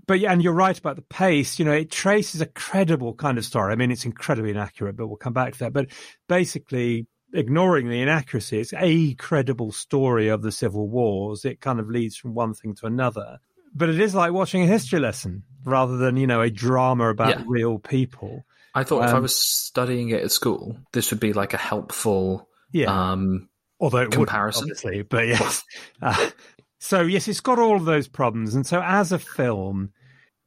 [0.08, 1.60] But yeah, and you're right about the pace.
[1.60, 3.72] You know, it traces a credible kind of story.
[3.72, 5.74] I mean, it's incredibly inaccurate, but we'll come back to that.
[5.74, 5.88] But
[6.28, 11.46] basically, ignoring the inaccuracy, it's a credible story of the civil wars.
[11.46, 13.40] It kind of leads from one thing to another.
[13.74, 17.30] But it is like watching a history lesson rather than, you know, a drama about
[17.40, 17.44] Yeah.
[17.48, 18.44] real people.
[18.74, 21.58] i thought if i Um, was studying it at school this would be like a
[21.58, 23.12] helpful Yeah.
[23.12, 23.50] um
[23.82, 24.64] Although it comparison.
[24.64, 25.64] obviously, but yes.
[26.02, 26.30] Uh,
[26.84, 29.92] so yes, it's got all of those problems, and so as a film,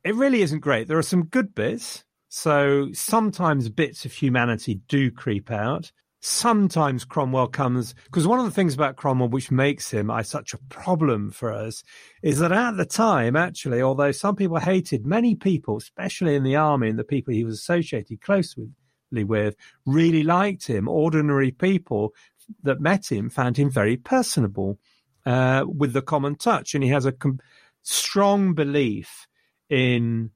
[0.03, 0.89] it really isn't great.
[0.89, 2.05] There are some good bits.
[2.29, 5.93] So sometimes bits of humanity do creep out.
[6.21, 10.53] Sometimes Cromwell comes because one of the things about Cromwell which makes him I such
[10.53, 11.85] a problem for us
[12.25, 16.57] is that at the time, actually, although some people hated, many people, especially in the
[16.57, 18.67] army and the people he was associated closely
[19.13, 19.55] with,
[19.87, 20.89] really liked him.
[20.89, 22.13] Ordinary people
[22.65, 24.81] that met him found him very personable,
[25.27, 27.41] uh, with the common touch, and he has a com-
[27.83, 29.27] strong belief
[29.69, 30.31] in,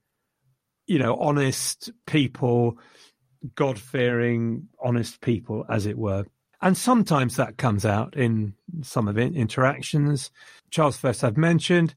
[0.86, 2.78] you know, honest people,
[3.54, 6.24] God fearing, honest people, as it were.
[6.60, 10.30] And sometimes that comes out in some of it interactions.
[10.70, 11.94] Charles First I've mentioned.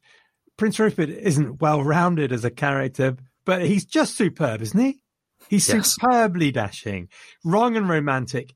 [0.56, 5.02] Prince Rupert isn't well rounded as a character, but he's just superb, isn't he?
[5.48, 5.94] He's Yes.
[5.94, 7.08] superbly dashing,
[7.44, 8.54] wrong and romantic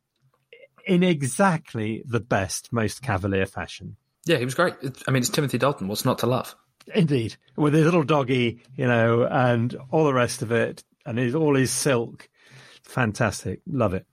[0.86, 3.96] in exactly the best, most cavalier fashion.
[4.26, 4.74] Yeah, he was great.
[5.06, 5.88] I mean, it's Timothy Dalton.
[5.88, 6.54] What's not to love?
[6.94, 11.34] Indeed, with his little doggy, you know, and all the rest of it, and his
[11.34, 12.28] all his silk,
[12.82, 14.06] fantastic, love it.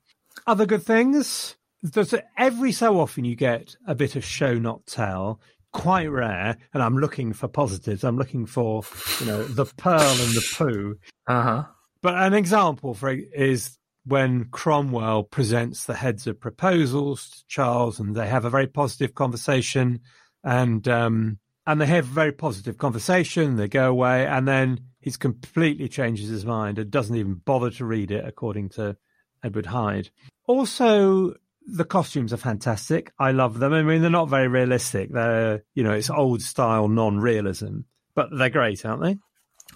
[0.48, 1.56] Other good things.
[1.82, 6.82] There's every so often you get a bit of show not tell, quite rare, and
[6.82, 8.04] I'm looking for positives.
[8.04, 8.84] I'm looking for,
[9.20, 10.98] you know, the pearl and the poo.
[11.28, 11.64] Uh huh.
[12.02, 18.16] But an example for is when Cromwell presents the heads of proposals to Charles, and
[18.16, 20.02] they have a very positive conversation,
[20.44, 23.56] and um, and they have a very positive conversation.
[23.56, 27.86] They go away, and then he's completely changes his mind and doesn't even bother to
[27.86, 28.98] read it, according to
[29.44, 30.10] Edward Hyde.
[30.48, 31.36] Also,
[31.66, 33.14] the costumes are fantastic.
[33.18, 33.74] I love them.
[33.74, 35.12] I mean, they're not very realistic.
[35.12, 37.80] They're you know, it's old style non-realism,
[38.16, 39.18] but they're great, aren't they?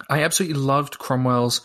[0.08, 1.62] I absolutely loved Cromwell's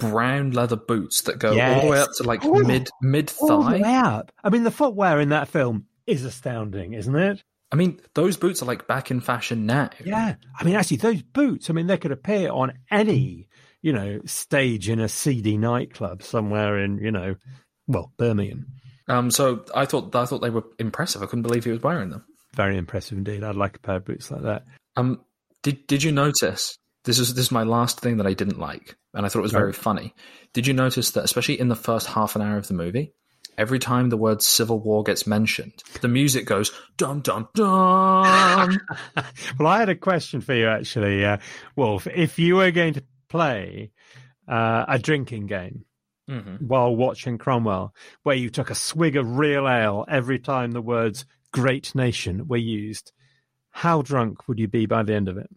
[0.00, 2.54] brown leather boots that go all the way up to like Oh.
[2.64, 3.94] mid mid all the way thigh.
[3.96, 4.32] up.
[4.42, 7.44] I mean, the footwear in that film is astounding, isn't it?
[7.72, 9.90] I mean, those boots are like back in fashion now.
[10.04, 10.34] Yeah.
[10.58, 13.48] I mean, actually, those boots, I mean, they could appear on any,
[13.80, 17.36] you know, stage in a seedy nightclub somewhere in, you know,
[17.86, 18.66] well, Birmingham.
[19.06, 21.22] Um, so I thought I thought they were impressive.
[21.22, 22.24] I couldn't believe he was wearing them.
[22.56, 23.44] Very impressive indeed.
[23.44, 24.64] I'd like a pair of boots like that.
[24.96, 25.20] Um,
[25.62, 26.76] did did you notice?
[27.04, 29.42] This is this is my last thing that I didn't like, and I thought it
[29.42, 30.14] was very funny.
[30.52, 33.14] Did you notice that, especially in the first half an hour of the movie,
[33.56, 38.80] every time the word civil war gets mentioned, the music goes dum dum dum.
[39.58, 41.38] well, I had a question for you, actually, uh,
[41.76, 42.06] Wolf.
[42.06, 43.92] If you were going to play
[44.48, 45.84] uh, a drinking game
[46.28, 46.60] Mhm.
[46.62, 51.24] while watching Cromwell, where you took a swig of real ale every time the words
[51.52, 53.10] great nation were used,
[53.70, 55.50] how drunk would you be by the end of it?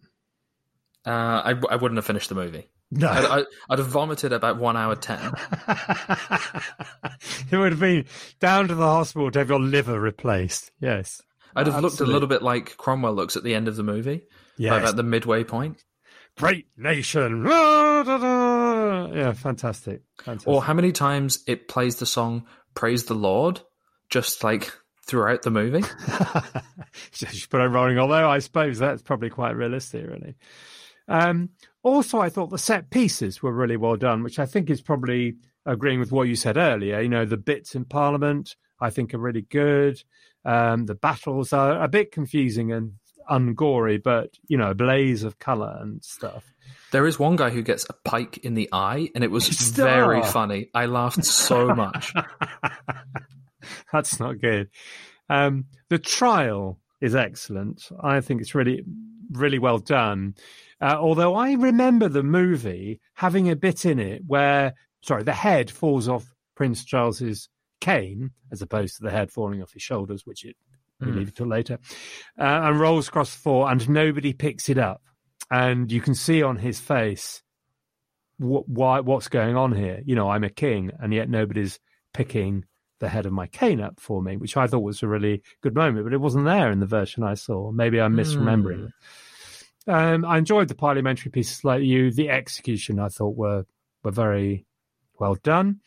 [1.06, 2.68] Uh, I, I wouldn't have finished the movie.
[2.90, 3.08] No.
[3.08, 5.18] I'd, I, I'd have vomited about one hour ten.
[7.50, 8.06] it would have been
[8.40, 10.70] down to the hospital to have your liver replaced.
[10.80, 11.20] Yes.
[11.56, 14.22] I'd have looked a little bit like Cromwell looks at the end of the movie,
[14.56, 15.84] Yeah, about the midway point.
[16.36, 17.44] Great nation.
[17.46, 20.02] Yeah, fantastic.
[20.18, 20.48] Fantastic.
[20.48, 23.60] Or how many times it plays the song "Praise the Lord"
[24.10, 24.72] just like
[25.06, 25.82] throughout the movie.
[27.12, 30.34] Just put it rolling, although I suppose that's probably quite realistic, really.
[31.08, 31.50] Um,
[31.82, 35.36] also, I thought the set pieces were really well done, which I think is probably
[35.66, 37.00] agreeing with what you said earlier.
[37.00, 40.02] You know, the bits in Parliament, I think, are really good.
[40.44, 42.94] Um, the battles are a bit confusing and
[43.30, 46.44] ungory, but, you know, a blaze of colour and stuff.
[46.92, 49.86] There is one guy who gets a pike in the eye, and it was Stop.
[49.86, 50.68] very funny.
[50.74, 52.12] I laughed so much.
[53.92, 54.68] That's not good.
[55.28, 57.88] Um, the trial is excellent.
[58.00, 58.84] I think it's really,
[59.32, 60.34] really well done.
[60.80, 65.70] Uh, although I remember the movie having a bit in it where, sorry, the head
[65.70, 67.48] falls off Prince Charles's
[67.80, 70.56] cane as opposed to the head falling off his shoulders, which it
[71.00, 71.16] we Mm.
[71.16, 71.78] leave it till later,
[72.38, 75.02] uh, and rolls across the floor, and nobody picks it up,
[75.50, 77.42] and you can see on his face
[78.38, 80.00] what why what's going on here.
[80.04, 81.80] You know, I'm a king, and yet nobody's
[82.12, 82.64] picking
[83.00, 85.74] the head of my cane up for me, which I thought was a really good
[85.74, 87.70] moment, but it wasn't there in the version I saw.
[87.72, 88.92] Maybe I'm misremembering it.
[89.86, 92.10] Um, I enjoyed the parliamentary pieces like you.
[92.10, 93.66] The execution I thought were
[94.02, 94.66] were very
[95.18, 95.80] well done.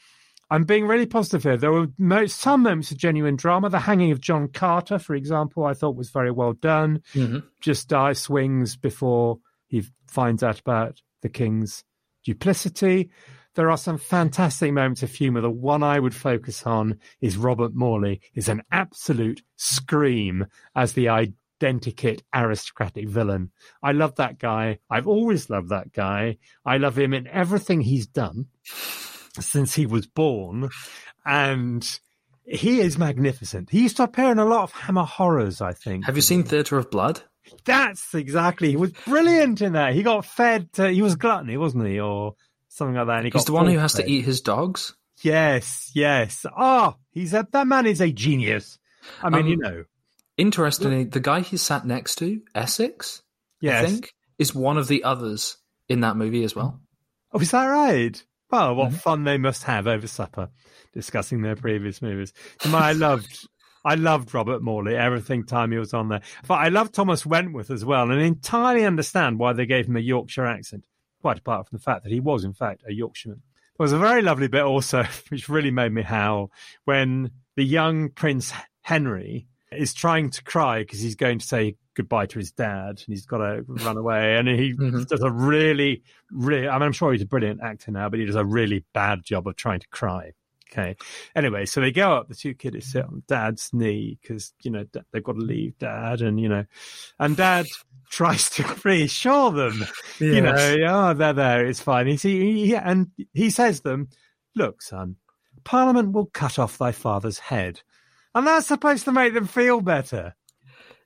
[0.50, 1.58] I'm being really positive here.
[1.58, 3.70] There were some moments of genuine drama.
[3.70, 7.02] The hanging of John Carter, for example, I thought was very well done.
[7.14, 7.44] Mhm.
[7.60, 11.84] Just die swings before he finds out about the king's
[12.24, 13.10] duplicity.
[13.56, 15.42] There are some fantastic moments of humour.
[15.42, 21.10] The one I would focus on is Robert Morley is an absolute scream as the
[21.60, 23.51] identikit aristocratic villain.
[23.82, 24.80] I love that guy.
[24.89, 26.38] I've always loved that guy.
[26.66, 28.47] I love him in everything he's done
[29.39, 30.70] since he was born.
[31.26, 31.99] And
[32.45, 33.70] he is magnificent.
[33.70, 36.05] He used to appear in a lot of Hammer horrors, I think.
[36.05, 37.22] Have you seen Theatre of Blood?
[37.66, 38.70] That's exactly.
[38.70, 39.93] He was brilliant in that.
[39.93, 40.72] He got fed.
[40.74, 42.36] To, he was gluttony, wasn't he, or
[42.68, 43.18] something like that?
[43.18, 44.95] And he He's the one who has to eat his dogs.
[45.22, 46.45] Yes, yes.
[46.58, 48.78] Oh, he's a that man is a genius.
[49.24, 49.84] I mean, Um, you know,
[50.38, 53.24] Interestingly, the guy he sat next to, Essex,
[53.60, 53.84] yes.
[53.84, 55.58] I think, is one of the others
[55.90, 56.80] in that movie as well.
[57.34, 58.24] Oh, is that right?
[58.52, 58.98] Well, what Mm-hmm.
[58.98, 60.50] fun they must have over supper
[60.94, 62.34] discussing their previous movies.
[62.64, 63.48] I loved,
[63.84, 66.22] I loved Robert Morley, everything time he was on there.
[66.48, 70.02] But I love Thomas Wentworth as well, and entirely understand why they gave him a
[70.02, 70.86] Yorkshire accent,
[71.22, 73.42] quite apart from the fact that he was, in fact, a Yorkshireman.
[73.78, 76.52] There was a very lovely bit also, which really made me howl,
[76.86, 82.26] when the young Prince Henry is trying to cry because he's going to say goodbye
[82.28, 84.38] to his dad and he's got to run away.
[84.38, 85.03] And he mm-hmm.
[85.03, 88.26] does a really, really, I mean, I'm sure he's a brilliant actor now, but he
[88.26, 90.32] does a really bad job of trying to cry.
[90.72, 90.95] Okay.
[91.36, 94.86] Anyway, so they go up, the two kiddies sit on dad's knee because, you know,
[95.11, 96.65] they've got to leave dad and, you know,
[97.20, 97.65] and dad
[98.09, 100.20] tries to reassure them, yes.
[100.20, 102.07] you know, oh, they're there, it's fine.
[102.07, 104.09] He, he, and he says to them,
[104.55, 105.15] look, son,
[105.63, 107.82] Parliament will cut off thy father's head.
[108.38, 110.36] And that's supposed to make them feel better.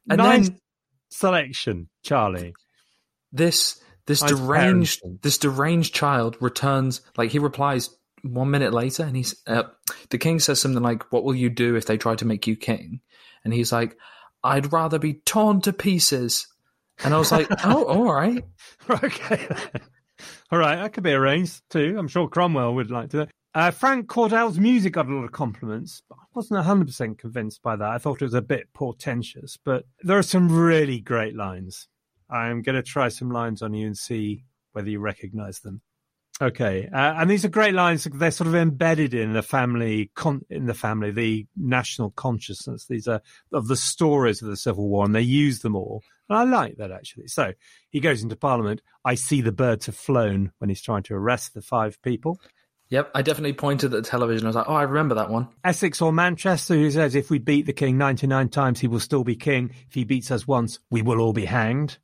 [0.09, 0.59] And nice then,
[1.09, 2.53] selection, Charlie.
[3.31, 5.21] This this nice deranged parenting.
[5.21, 7.89] this deranged child returns like he replies
[8.21, 9.63] one minute later, and he's uh,
[10.09, 12.57] the king says something like, "What will you do if they try to make you
[12.57, 12.99] king?"
[13.45, 13.97] And he's like,
[14.43, 16.49] "I'd rather be torn to pieces."
[17.01, 18.43] And I was like, "Oh, all right,
[18.89, 19.47] okay,
[20.51, 23.29] all right, that could be arranged too." I'm sure Cromwell would like to.
[23.53, 26.03] Uh, Frank Cordell's music got a lot of compliments.
[26.11, 27.89] I wasn't 100% convinced by that.
[27.89, 31.89] I thought it was a bit portentous, but there are some really great lines.
[32.29, 35.81] I'm going to try some lines on you and see whether you recognize them.
[36.41, 38.05] Okay, uh, and these are great lines.
[38.05, 42.87] They're sort of embedded in the family, con- in the family, the national consciousness.
[42.87, 43.21] These are
[43.51, 46.01] of the stories of the Civil War, and they use them all.
[46.29, 47.27] And I like that actually.
[47.27, 47.51] So
[47.91, 48.81] he goes into Parliament.
[49.05, 52.39] I see the birds have flown when he's trying to arrest the five people.
[52.91, 54.45] Yep, I definitely pointed at the television.
[54.45, 55.47] I was like, oh, I remember that one.
[55.63, 59.23] Essex or Manchester, who says if we beat the king 99 times, he will still
[59.23, 59.71] be king.
[59.87, 61.97] If he beats us once, we will all be hanged.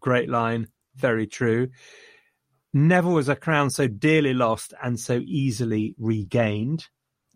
[0.00, 0.68] Great line.
[0.96, 1.70] Very true.
[2.74, 6.88] Never was a crown so dearly lost and so easily regained.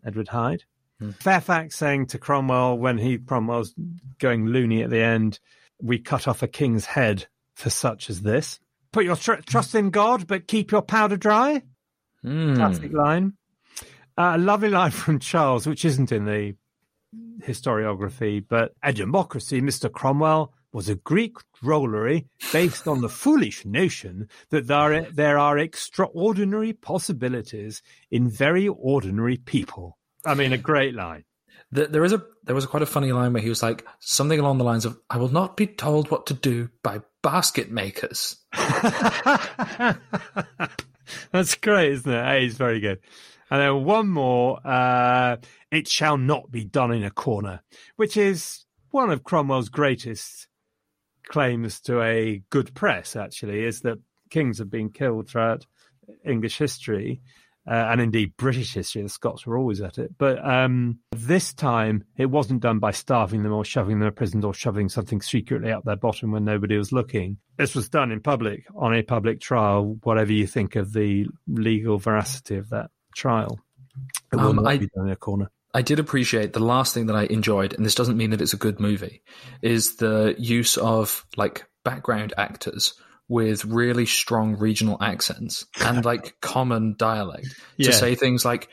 [0.05, 0.63] Edward Hyde.
[0.99, 1.11] Hmm.
[1.11, 3.73] Fairfax saying to Cromwell when he Cromwell's
[4.19, 5.39] going loony at the end,
[5.81, 7.25] "We cut off a king's head
[7.55, 8.59] for such as this.
[8.91, 11.63] Put your tr- trust in God, but keep your powder dry."
[12.27, 12.55] Mm.
[12.55, 13.33] Classic line.
[14.17, 16.55] Uh, a lovely line from Charles, which isn't in the
[17.41, 19.91] historiography, but a democracy, Mr.
[19.91, 26.73] Cromwell, was a Greek drollery based on the foolish notion that there, there are extraordinary
[26.73, 29.97] possibilities in very ordinary people.
[30.25, 31.23] I mean, a great line.
[31.71, 34.39] There is a there was a quite a funny line where he was like something
[34.39, 38.37] along the lines of "I will not be told what to do by basket makers."
[41.31, 42.43] That's great, isn't it?
[42.43, 42.99] It's very good.
[43.49, 45.37] And then one more, uh,
[45.71, 47.61] "It shall not be done in a corner,"
[47.95, 50.47] which is one of Cromwell's greatest
[51.27, 53.99] claims to a good press, actually, is that
[54.29, 55.65] kings have been killed throughout
[56.25, 57.21] English history.
[57.69, 59.01] Uh, and indeed British history.
[59.01, 60.17] The Scots were always at it.
[60.17, 64.43] But um, this time, it wasn't done by starving them or shoving them in prison
[64.45, 67.37] or shoving something secretly up their bottom when nobody was looking.
[67.57, 71.97] This was done in public, on a public trial, whatever you think of the legal
[71.97, 73.59] veracity of that trial.
[74.31, 75.51] It will um, not I, be done in a corner.
[75.73, 78.53] I did appreciate the last thing that I enjoyed, and this doesn't mean that it's
[78.53, 79.21] a good movie,
[79.61, 82.93] is the use of like background actors
[83.29, 87.47] with really strong regional accents and like common dialect
[87.77, 87.87] yeah.
[87.87, 88.69] to say things like,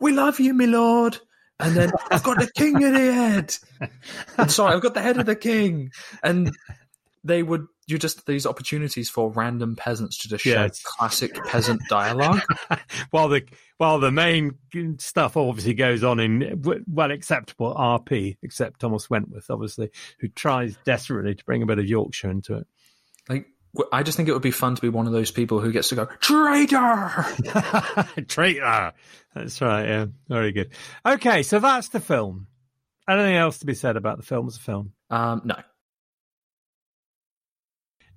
[0.00, 1.18] We love you, my lord.
[1.58, 3.54] And then I've got the king of the head.
[4.38, 5.90] I'm sorry, I've got the head of the king.
[6.22, 6.52] And
[7.22, 12.40] they would you just these opportunities for random peasants to just share classic peasant dialogue
[13.10, 13.42] while the
[13.78, 14.52] while the main
[14.98, 19.90] stuff obviously goes on in well acceptable rp except thomas wentworth obviously
[20.20, 22.66] who tries desperately to bring a bit of yorkshire into it
[23.28, 23.46] like
[23.92, 25.90] I just think it would be fun to be one of those people who gets
[25.90, 27.24] to go traitor,
[28.28, 28.92] traitor.
[29.34, 29.86] That's right.
[29.86, 30.70] Yeah, very good.
[31.06, 32.48] Okay, so that's the film.
[33.08, 34.92] Anything else to be said about the film as a film?
[35.08, 35.56] Um, no.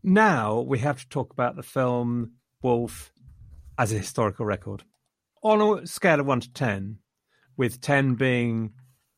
[0.01, 3.11] Now we have to talk about the film Wolf
[3.77, 4.83] as a historical record.
[5.43, 6.97] On a scale of 1 to 10,
[7.57, 8.71] with 10 being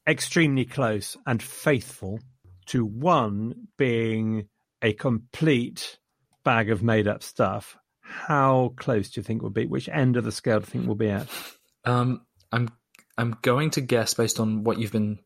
[0.08, 2.20] extremely close and faithful,
[2.68, 4.48] to 1 being
[4.82, 5.98] a complete
[6.46, 9.66] bag of made up stuff, how close do you think we'll be?
[9.66, 11.28] Which end of the scale do you think we'll be at?
[11.84, 12.22] Um,
[12.54, 12.70] I'm
[13.18, 15.20] I'm going to guess based on what you've been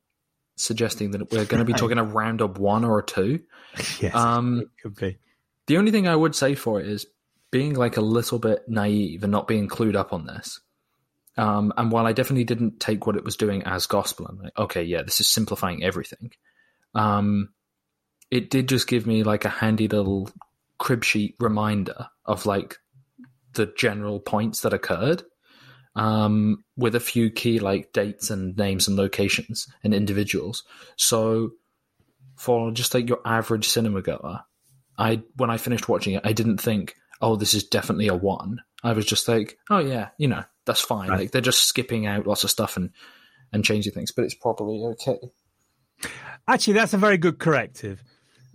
[0.55, 3.41] suggesting that we're going to be talking a round of one or a two.
[3.99, 5.17] yes, um, it could be.
[5.67, 7.05] The only thing I would say for it is
[7.51, 10.59] being like a little bit naive and not being clued up on this.
[11.37, 14.57] Um, and while I definitely didn't take what it was doing as gospel, I'm like,
[14.57, 16.31] okay, yeah, this is simplifying everything.
[16.93, 17.49] Um,
[18.29, 20.29] it did just give me like a handy little
[20.79, 22.77] crib sheet reminder of like
[23.53, 25.23] the general points that occurred.
[25.95, 30.63] um, with a few key like dates and names and locations and individuals.
[30.95, 31.51] So
[32.35, 34.39] for just like your average cinema goer,
[34.97, 38.61] I when I finished watching it, I didn't think, oh, this is definitely a one.
[38.83, 41.09] I was just like, oh yeah, you know, that's fine.
[41.09, 41.19] Right.
[41.21, 42.91] Like they're just skipping out lots of stuff and
[43.51, 45.17] and changing things, but it's probably okay.
[46.47, 48.01] Actually, that's a very good corrective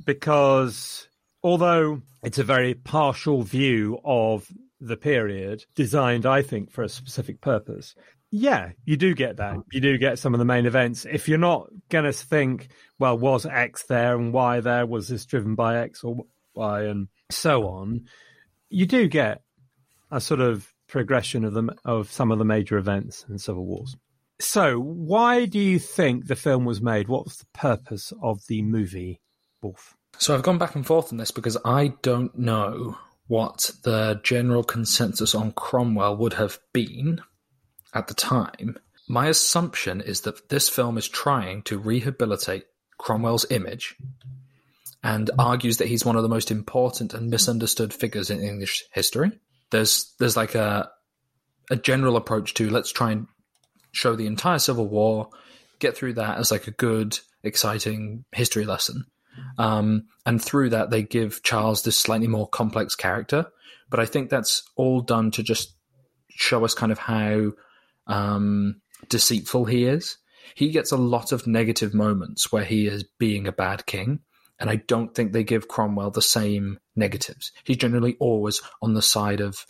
[0.06, 1.08] because
[1.44, 4.48] although it's a very partial view of
[4.80, 7.94] the period designed, I think, for a specific purpose,
[8.30, 9.58] yeah, you do get that.
[9.70, 11.06] You do get some of the main events.
[11.08, 14.86] If you're not going to think, well, was X there and Y there?
[14.86, 16.24] Was this driven by X or
[16.54, 18.06] Y and so on?
[18.70, 19.42] You do get
[20.10, 23.96] a sort of progression of them of some of the major events in civil wars.
[24.40, 27.06] So, why do you think the film was made?
[27.06, 29.20] What was the purpose of the movie,
[29.62, 29.94] Wolf?
[30.18, 32.96] So I've gone back and forth on this because I don't know
[33.26, 37.20] what the general consensus on Cromwell would have been
[37.92, 38.78] at the time.
[39.08, 42.64] My assumption is that this film is trying to rehabilitate
[42.98, 43.96] Cromwell's image
[45.02, 49.32] and argues that he's one of the most important and misunderstood figures in English history.
[49.70, 50.90] There's there's like a
[51.70, 53.26] a general approach to let's try and
[53.92, 55.28] show the entire Civil War,
[55.78, 59.04] get through that as like a good, exciting history lesson.
[59.58, 63.46] Um, and through that, they give Charles this slightly more complex character.
[63.90, 65.74] But I think that's all done to just
[66.30, 67.52] show us kind of how
[68.06, 70.16] um, deceitful he is.
[70.54, 74.20] He gets a lot of negative moments where he is being a bad king.
[74.60, 77.50] And I don't think they give Cromwell the same negatives.
[77.64, 79.66] He's generally always on the side of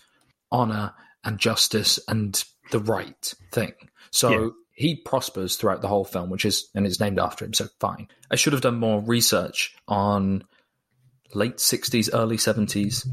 [0.53, 0.93] honor
[1.25, 3.73] and justice and the right thing.
[4.11, 4.49] So Yeah.
[4.75, 7.55] He prospers throughout the whole film, which is, and it's named after him.
[7.55, 8.09] So fine.
[8.31, 10.45] I should have done more research on
[11.33, 13.07] late 60s, early 70s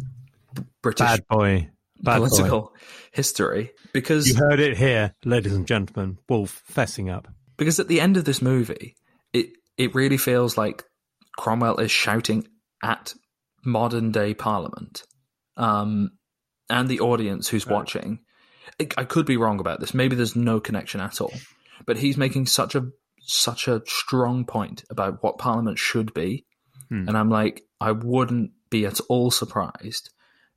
[0.82, 1.70] British Bad boy.
[2.02, 2.28] Bad boy.
[2.28, 2.74] political
[3.12, 6.18] history because You heard it here, ladies and gentlemen.
[6.28, 7.28] Wolf fessing up.
[7.58, 8.96] because at the end of this movie,
[9.34, 10.84] it it really feels like
[11.38, 12.48] Cromwell is shouting
[12.84, 13.14] at
[13.64, 15.04] modern day Parliament,
[15.58, 16.12] um,
[16.70, 18.20] and the audience who's watching.
[18.80, 19.94] I, could be wrong about this.
[19.94, 21.34] Maybe there's no connection at all,
[21.86, 22.88] but he's making such a
[23.22, 26.46] such a strong point about what Parliament should be,
[26.90, 27.08] Hmm.
[27.08, 30.10] and I'm like, I wouldn't be at all surprised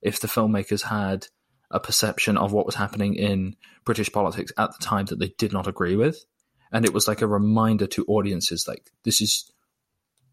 [0.02, 1.28] if the filmmakers had
[1.70, 5.52] a perception of what was happening in British politics at the time that they did
[5.52, 6.24] not agree with.
[6.72, 9.50] And it was like a reminder to audiences like, this is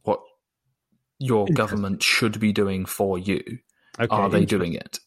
[0.03, 0.21] what
[1.19, 3.59] your government should be doing for you.
[3.99, 4.15] Okay.
[4.15, 4.99] Are they doing it?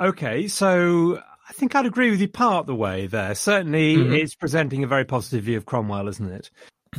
[0.00, 3.34] Okay, so I think I'd agree with you part the way there.
[3.34, 4.18] Certainly, Mhm.
[4.18, 6.50] it's presenting a very positive view of Cromwell, isn't it?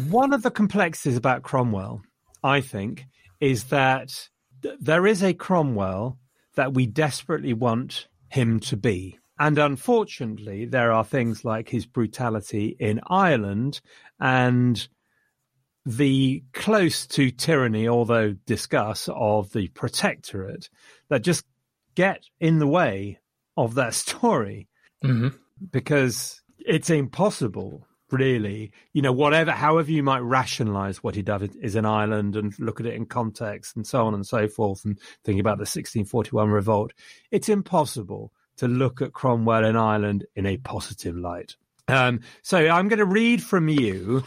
[0.07, 2.03] One of the complexities about Cromwell,
[2.43, 3.05] I think,
[3.39, 4.29] is that
[4.61, 6.19] th- there is a Cromwell
[6.55, 9.17] that we desperately want him to be.
[9.39, 13.81] And unfortunately, there are things like his brutality in Ireland
[14.19, 14.87] and
[15.85, 20.69] the close to tyranny, although discuss, of the protectorate
[21.09, 21.43] that just
[21.95, 23.19] get in the way
[23.57, 24.67] of that story
[25.01, 25.29] hmm
[25.71, 28.71] because it's impossible really.
[28.93, 32.79] You know whatever however you might rationalize what he does is in ireland and look
[32.79, 36.49] at it in context and so on and so forth and thinking about the 1641
[36.49, 36.93] revolt.
[37.31, 41.55] It's impossible to look at cromwell in ireland in a positive light.
[41.87, 44.23] Um, so i'm going to read from you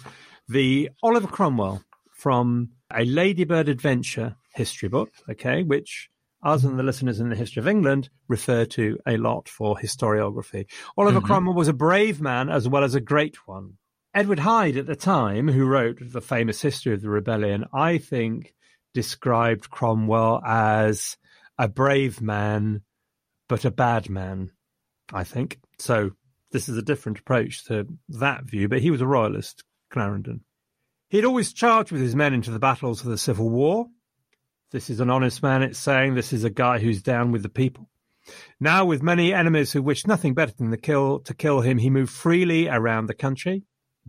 [0.49, 6.11] the oliver cromwell from a ladybird adventure history book okay which
[6.45, 10.67] us and the listeners in the history of England refer to a lot for historiography.
[10.97, 11.25] Oliver Mhm.
[11.25, 13.79] Cromwell was a brave man as well as a great one.
[14.13, 18.55] Edward Hyde at the time, who wrote the famous history of the rebellion, I think
[18.93, 21.17] described Cromwell as
[21.59, 22.83] a brave man,
[23.49, 24.51] but a bad man,
[25.13, 25.59] I think.
[25.79, 26.13] So
[26.53, 30.45] this is a different approach to that view, but he was a royalist, Clarendon.
[31.09, 33.89] He'd always charged with his men into the battles of the Civil War.
[34.75, 36.17] This is an honest man, it's saying.
[36.17, 37.89] This is a guy who's down with the people.
[38.59, 42.13] Now, with many enemies who wished nothing better than kill, to kill him, he moved
[42.13, 43.63] freely around the country.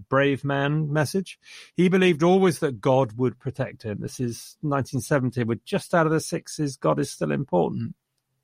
[0.10, 1.38] Brave man message.
[1.76, 4.00] He believed always that God would protect him.
[4.00, 5.44] This is 1970.
[5.44, 6.78] We're just out of the sixes.
[6.78, 7.94] God is still important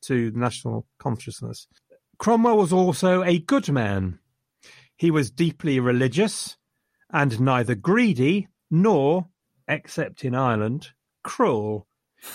[0.02, 1.66] to the national consciousness.
[2.20, 4.20] Cromwell was also a good man.
[4.96, 6.56] He was deeply religious
[7.10, 9.30] and neither greedy nor,
[9.68, 10.90] except in Ireland,
[11.24, 11.88] cruel.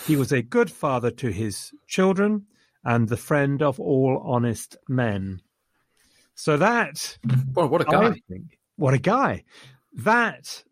[0.05, 2.45] He was a good father to his children
[2.83, 5.41] and the friend of all honest men.
[6.35, 7.17] So that,
[7.53, 8.21] Well, what a guy.
[8.29, 9.43] think, what a guy.
[9.93, 10.63] That,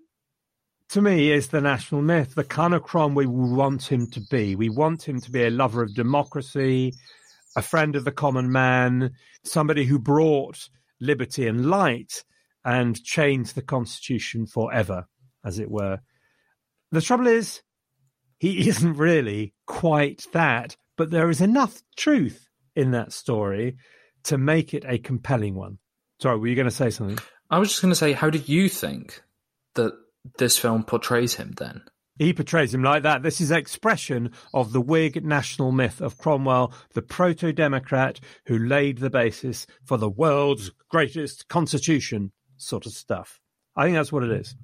[0.89, 4.55] to me, is the national myth, the kind of Cromwell we want him to be.
[4.55, 6.93] We want him to be a lover of democracy,
[7.55, 9.11] a friend of the common man,
[9.43, 12.23] somebody who brought liberty and light
[12.63, 15.07] and changed the constitution forever,
[15.43, 15.99] as it were.
[16.91, 17.61] The trouble is,
[18.39, 23.77] he isn't really quite that, but there is enough truth in that story
[24.23, 25.77] to make it a compelling one.
[26.21, 27.19] Sorry, were you going to say something?
[27.49, 29.21] I was just going to say, how do you think
[29.75, 29.93] that
[30.37, 31.83] this film portrays him then?
[32.17, 33.23] He portrays him like that.
[33.23, 38.99] This is expression of the Whig national myth of Cromwell, the proto democrat who laid
[38.99, 43.41] the basis for the world's greatest constitution, sort of stuff.
[43.75, 44.55] I think that's what it is.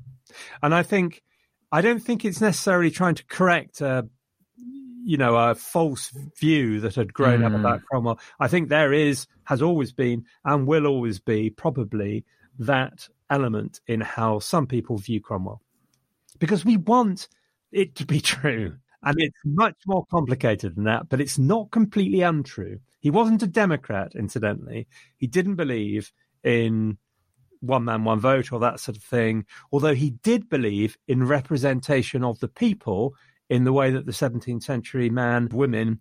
[0.63, 1.23] And I think,
[1.71, 4.07] I don't think it's necessarily trying to correct a,
[5.03, 7.45] you know, a false view that had grown mm.
[7.45, 8.19] up about Cromwell.
[8.39, 12.25] I think there is, has always been, and will always be probably
[12.59, 15.61] that element in how some people view Cromwell.
[16.39, 17.29] Because we want
[17.71, 18.75] it to be true.
[19.03, 22.79] And it's much more complicated than that, but it's not completely untrue.
[22.99, 24.87] He wasn't a Democrat, incidentally.
[25.17, 26.11] He didn't believe
[26.43, 26.99] in
[27.61, 32.23] one man, one vote or that sort of thing, although he did believe in representation
[32.23, 33.15] of the people
[33.49, 35.99] in the way that the 17th century man, women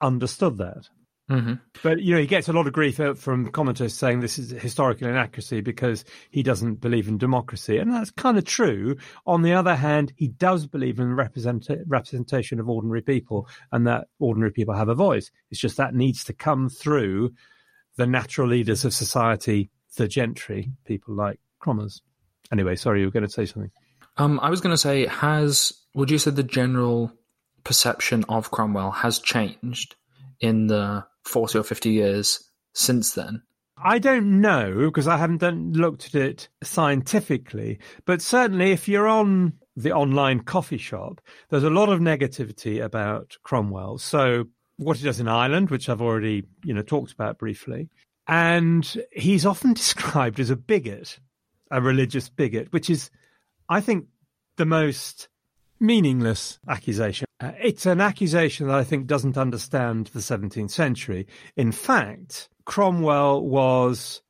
[0.00, 0.88] understood that.
[1.30, 1.54] Mm-hmm.
[1.82, 5.08] But you know, he gets a lot of grief from commenters saying this is historical
[5.08, 8.96] inaccuracy because he doesn't believe in democracy, and that's kind of true.
[9.26, 14.06] On the other hand, he does believe in represent- representation of ordinary people, and that
[14.20, 15.32] ordinary people have a voice.
[15.50, 17.32] It's just that needs to come through
[17.96, 22.00] the natural leaders of society, the gentry, people like Cromers.
[22.52, 23.70] Anyway, sorry, you were going to say something.
[24.16, 27.12] Um, I was going to say, has would you say the general
[27.64, 29.96] perception of Cromwell has changed
[30.40, 33.42] in the 40 or 50 years since then?
[33.78, 39.08] I don't know because I haven't done, looked at it scientifically, but certainly if you're
[39.08, 41.20] on the online coffee shop,
[41.50, 43.98] there's a lot of negativity about Cromwell.
[43.98, 44.44] So
[44.78, 47.90] what he does in Ireland, which I've already, you know, talked about briefly,
[48.28, 51.18] and he's often described as a bigot,
[51.70, 53.10] a religious bigot, which is,
[53.68, 54.06] I think,
[54.56, 55.28] the most
[55.78, 57.26] meaningless accusation.
[57.38, 61.26] Uh, it's an accusation that I think doesn't understand the 17th century.
[61.56, 64.22] In fact, Cromwell was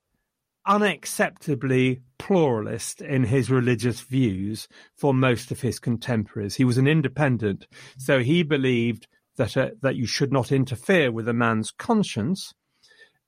[0.67, 4.67] unacceptably pluralist in his religious views
[4.97, 6.57] for most of his contemporaries.
[6.57, 11.29] He was an independent, so he believed that uh, that you should not interfere with
[11.29, 12.53] a man's conscience,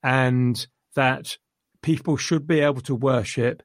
[0.03, 1.37] and that
[1.83, 3.63] people should be able to worship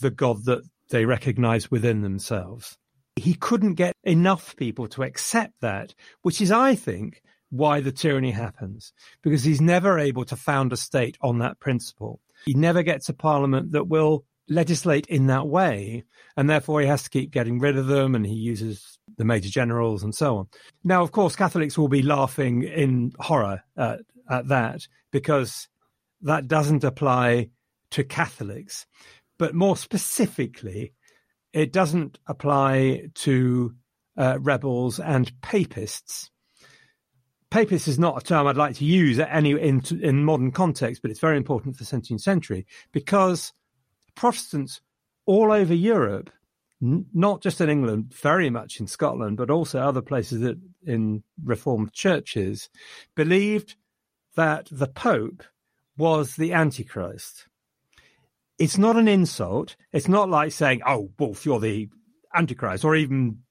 [0.00, 2.76] the God that they recognize within themselves
[3.16, 8.30] he couldn't get enough people to accept that, which is, I think, why the tyranny
[8.30, 12.20] happens, because he's never able to found a state on that principle.
[12.44, 16.04] He never gets a parliament that will legislate in that way,
[16.36, 19.48] and therefore he has to keep getting rid of them, and he uses the major
[19.48, 20.48] generals and so on.
[20.84, 25.68] Now, of course, Catholics will be laughing in horror at, at that because
[26.20, 27.48] that doesn't apply
[27.90, 28.84] to Catholics.
[29.38, 30.92] But more specifically,
[31.54, 33.74] it doesn't apply to
[34.18, 36.30] uh, rebels and papists.
[37.48, 41.10] Papist is not a term I'd like to use any in, in modern context, but
[41.10, 43.54] it's very important for the 17th century because
[44.14, 44.82] Protestants
[45.24, 46.28] all over Europe,
[46.82, 51.22] n- not just in England, very much in Scotland, but also other places that, in
[51.42, 52.68] Reformed churches,
[53.14, 53.76] believed
[54.36, 55.42] that the Pope
[55.96, 57.46] was the Antichrist
[58.58, 59.76] it's not an insult.
[59.92, 61.88] It's not like saying, "Oh, Wolf, you're the
[62.34, 63.42] Antichrist," or even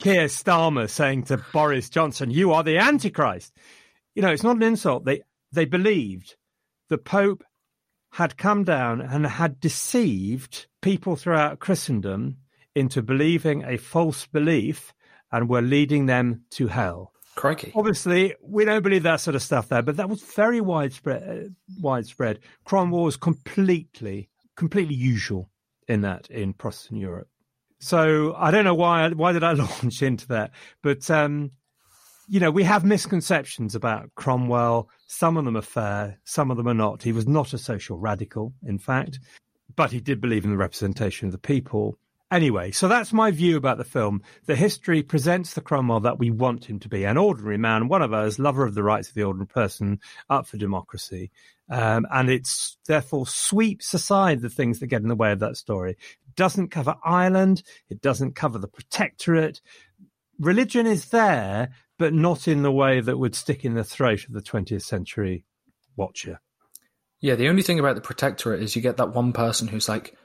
[0.00, 3.56] Keir Starmer saying to Boris Johnson, "You are the Antichrist."
[4.14, 5.04] You know, it's not an insult.
[5.04, 6.36] They they believed
[6.88, 7.44] the Pope
[8.12, 12.36] had come down and had deceived people throughout Christendom
[12.74, 14.92] into believing a false belief
[15.30, 17.11] and were leading them to hell.
[17.34, 17.72] Crikey.
[17.74, 21.22] Obviously, we don't believe that sort of stuff there, but that was very widespread.
[21.22, 21.48] Uh,
[21.80, 22.40] widespread.
[22.64, 25.50] Cromwell was completely, completely usual
[25.88, 27.28] in that in Protestant Europe.
[27.80, 29.08] So I don't know why.
[29.10, 29.52] Why did I
[29.82, 30.50] launch into that?
[30.82, 31.52] But um,
[32.28, 34.88] you know, we have misconceptions about Cromwell.
[35.06, 37.02] Some of them are fair, some of them are not.
[37.02, 39.18] He was not a social radical, in fact,
[39.74, 41.98] but he did believe in the representation of the people.
[42.32, 44.22] Anyway, so that's my view about the film.
[44.46, 48.00] The history presents the Cromwell that we want him to be an ordinary man, one
[48.00, 51.30] of us, lover of the rights of the ordinary person, up for democracy.
[51.68, 55.58] Um, and it's therefore sweeps aside the things that get in the way of that
[55.58, 55.90] story.
[55.90, 57.64] It doesn't cover Ireland.
[57.90, 59.60] It doesn't cover the protectorate.
[60.38, 61.68] Religion is there,
[61.98, 65.44] but not in the way that would stick in the throat of the 20th century
[65.96, 66.40] watcher.
[67.20, 70.16] Yeah, the only thing about the protectorate is you get that one person who's like,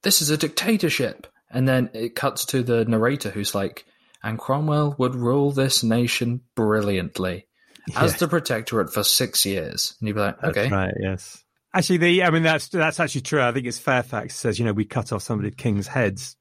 [0.00, 3.84] this is a dictatorship and then it cuts to the narrator who's like,
[4.22, 7.46] and Cromwell would rule this nation brilliantly.
[7.96, 9.96] as the protectorate for six years.
[9.98, 10.70] And you'd be like, That's okay.
[10.70, 10.94] right.
[11.00, 11.44] Yes.
[11.74, 13.40] Actually, the I mean that's that's actually true.
[13.40, 16.36] I think it's Fairfax says you know we cut off some of the king's heads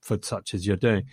[0.00, 1.04] for such as you're doing,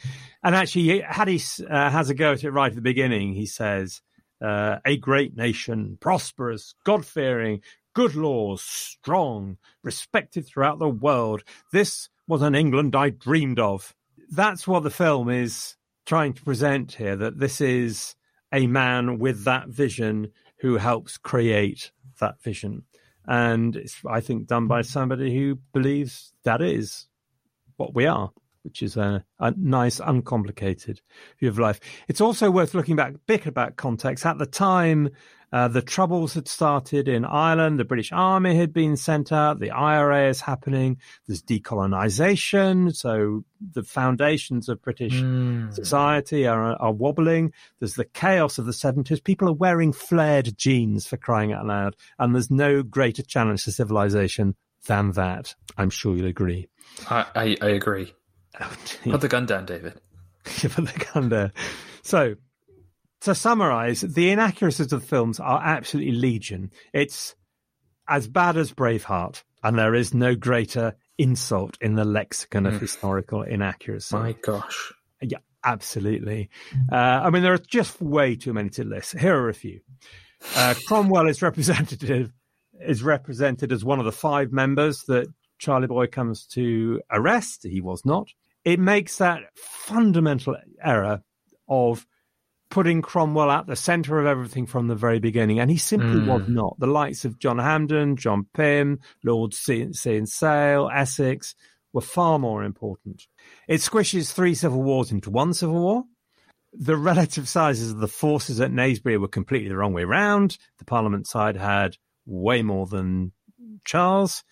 [0.41, 3.33] and actually Hattie uh, has a go at it right at the beginning.
[3.33, 4.01] He says,
[4.41, 7.59] uh, "A great nation, prosperous, God fearing,
[7.93, 11.43] good laws, strong, respected throughout the world.
[11.73, 13.93] This was an England I dreamed of."
[14.29, 15.75] That's what the film is
[16.05, 17.17] trying to present here.
[17.17, 18.15] That this is
[18.53, 22.83] a man with that vision who helps create that vision.
[23.25, 27.07] And it's, I think, done by somebody who believes that is
[27.77, 28.31] what we are,
[28.63, 31.01] which is a, a nice, uncomplicated
[31.39, 31.79] view of life.
[32.07, 34.25] It's also worth looking back bit about context.
[34.25, 35.09] At the time,
[35.51, 37.79] uh, the troubles had started in Ireland.
[37.79, 39.59] The British Army had been sent out.
[39.59, 40.97] The IRA is happening.
[41.27, 42.95] There's decolonization.
[42.95, 43.43] So
[43.73, 45.73] the foundations of British Mm.
[45.73, 47.51] society are, are wobbling.
[47.79, 49.23] There's the chaos of the 70s.
[49.23, 51.95] People are wearing flared jeans for crying out loud.
[52.17, 54.55] And there's no greater challenge to civilization
[54.87, 55.55] than that.
[55.77, 56.69] I'm sure you'll agree.
[57.09, 58.13] I, I, I agree.
[59.03, 59.99] Put the gun down, David.
[60.43, 61.51] Put the gun down.
[62.01, 62.35] So,
[63.21, 66.71] to summarize, the inaccuracies of the films are absolutely legion.
[66.93, 67.35] It's
[68.07, 73.41] as bad as Braveheart, and there is no greater insult in the lexicon of historical
[73.41, 74.15] inaccuracy.
[74.15, 74.93] My gosh.
[75.21, 76.49] Yeah, absolutely.
[76.91, 79.17] Uh, I mean, there are just way too many to list.
[79.17, 79.81] Here are a few.
[80.55, 82.31] Uh, Cromwell is representative
[82.81, 87.63] is represented as one of the five members that Charlie Boy comes to arrest.
[87.63, 88.29] He was not.
[88.63, 91.21] It makes that fundamental error
[91.67, 92.05] of
[92.69, 96.43] putting Cromwell at the centre of everything from the very beginning, and he simply was
[96.43, 96.53] hmm.
[96.53, 96.79] not.
[96.79, 101.55] The likes of John Hampden, John Pym, Lord Saye and Sele, Essex
[101.93, 103.27] were far more important.
[103.67, 106.03] It squishes three civil wars into one civil war.
[106.73, 110.57] The relative sizes of the forces at Naseby were completely the wrong way round.
[110.77, 111.97] The Parliament side had
[112.27, 113.31] way more than
[113.85, 114.43] Charles.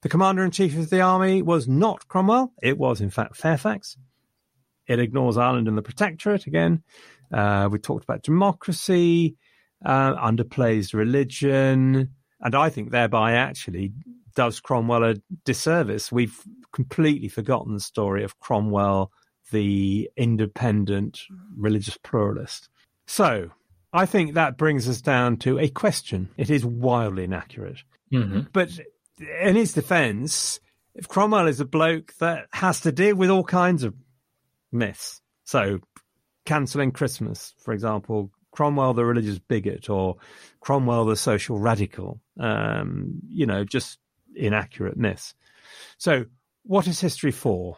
[0.00, 2.52] The commander in chief of the army was not Cromwell.
[2.62, 3.98] It was, in fact, Fairfax.
[4.86, 6.82] It ignores Ireland and the Protectorate again.
[7.32, 9.36] Uh, we talked about democracy,
[9.84, 12.10] uh, underplays religion,
[12.40, 13.92] and I think thereby actually
[14.34, 15.14] does Cromwell a
[15.44, 16.10] disservice.
[16.10, 16.38] We've
[16.72, 19.12] completely forgotten the story of Cromwell,
[19.50, 21.20] the independent
[21.56, 22.68] religious pluralist.
[23.06, 23.50] So
[23.92, 26.30] I think that brings us down to a question.
[26.36, 27.82] It is wildly inaccurate.
[28.10, 28.70] hmm But
[29.40, 30.60] in his defense,
[30.94, 33.94] if Cromwell is a bloke that has to deal with all kinds of
[34.72, 35.78] myths, so
[36.44, 40.16] cancelling Christmas, for example, Cromwell the religious bigot or
[40.60, 43.98] Cromwell the social radical, um, you know, just
[44.36, 45.34] inaccurate myths.
[45.98, 46.26] So,
[46.62, 47.76] what is history for,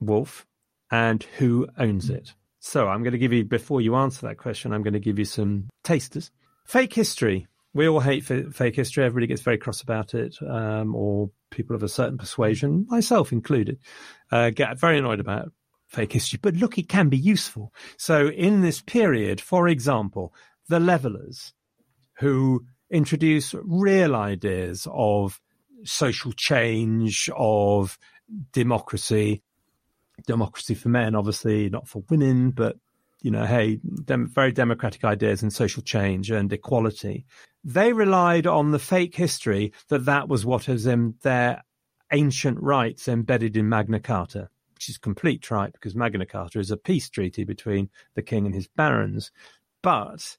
[0.00, 0.46] Wolf,
[0.90, 2.32] and who owns it?
[2.58, 5.18] So, I'm going to give you, before you answer that question, I'm going to give
[5.18, 6.30] you some tasters.
[6.64, 7.46] Fake history.
[7.74, 9.04] We all hate fa- fake history.
[9.04, 13.78] Everybody gets very cross about it, um, or people of a certain persuasion, myself included,
[14.32, 15.52] uh, get very annoyed about
[15.96, 16.38] fake history.
[16.40, 17.72] But look, it can be useful.
[17.96, 20.34] So, in this period, for example,
[20.68, 21.54] the levelers
[22.18, 25.40] who introduce real ideas of
[25.84, 27.98] social change, of
[28.52, 29.42] democracy,
[30.26, 32.76] democracy for men, obviously, not for women, but
[33.22, 37.24] you know, hey, dem- very democratic ideas and social change and equality.
[37.64, 41.64] They relied on the fake history that that was what is in their
[42.12, 44.48] ancient rights embedded in Magna Carta,
[44.88, 48.68] is complete tripe because Magna Carta is a peace treaty between the king and his
[48.68, 49.30] barons.
[49.82, 50.38] But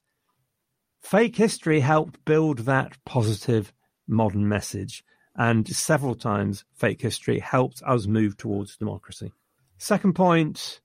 [1.02, 3.74] fake history helped build that positive
[4.08, 5.04] modern message.
[5.36, 9.32] And several times, fake history helped us move towards democracy.
[9.78, 10.82] Second point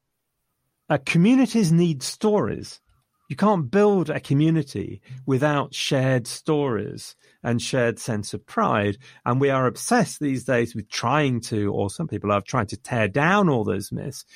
[0.90, 2.81] uh, communities need stories.
[3.32, 8.98] You can't build a community without shared stories and shared sense of pride.
[9.24, 12.76] And we are obsessed these days with trying to, or some people are trying to
[12.76, 14.26] tear down all those myths.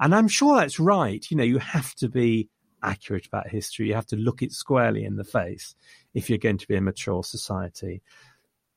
[0.00, 1.22] And I'm sure that's right.
[1.30, 2.48] You know, you have to be
[2.82, 3.88] accurate about history.
[3.88, 5.74] You have to look it squarely in the face
[6.14, 8.00] if you're going to be a mature society.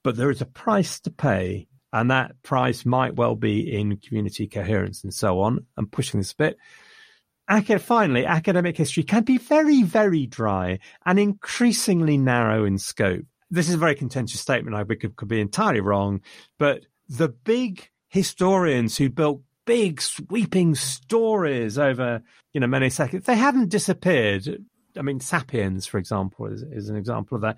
[0.03, 4.45] But there is a price to pay, and that price might well be in community
[4.45, 5.67] coherence and so on.
[5.77, 6.57] I'm pushing this a bit.
[7.79, 13.25] Finally, academic history can be very, very dry and increasingly narrow in scope.
[13.49, 14.75] This is a very contentious statement.
[14.75, 16.21] I could, could be entirely wrong,
[16.59, 22.21] but the big historians who built big sweeping stories over,
[22.53, 24.63] you know, many seconds, they haven't disappeared.
[24.95, 27.57] I mean, Sapiens, for example, is, is an example of that.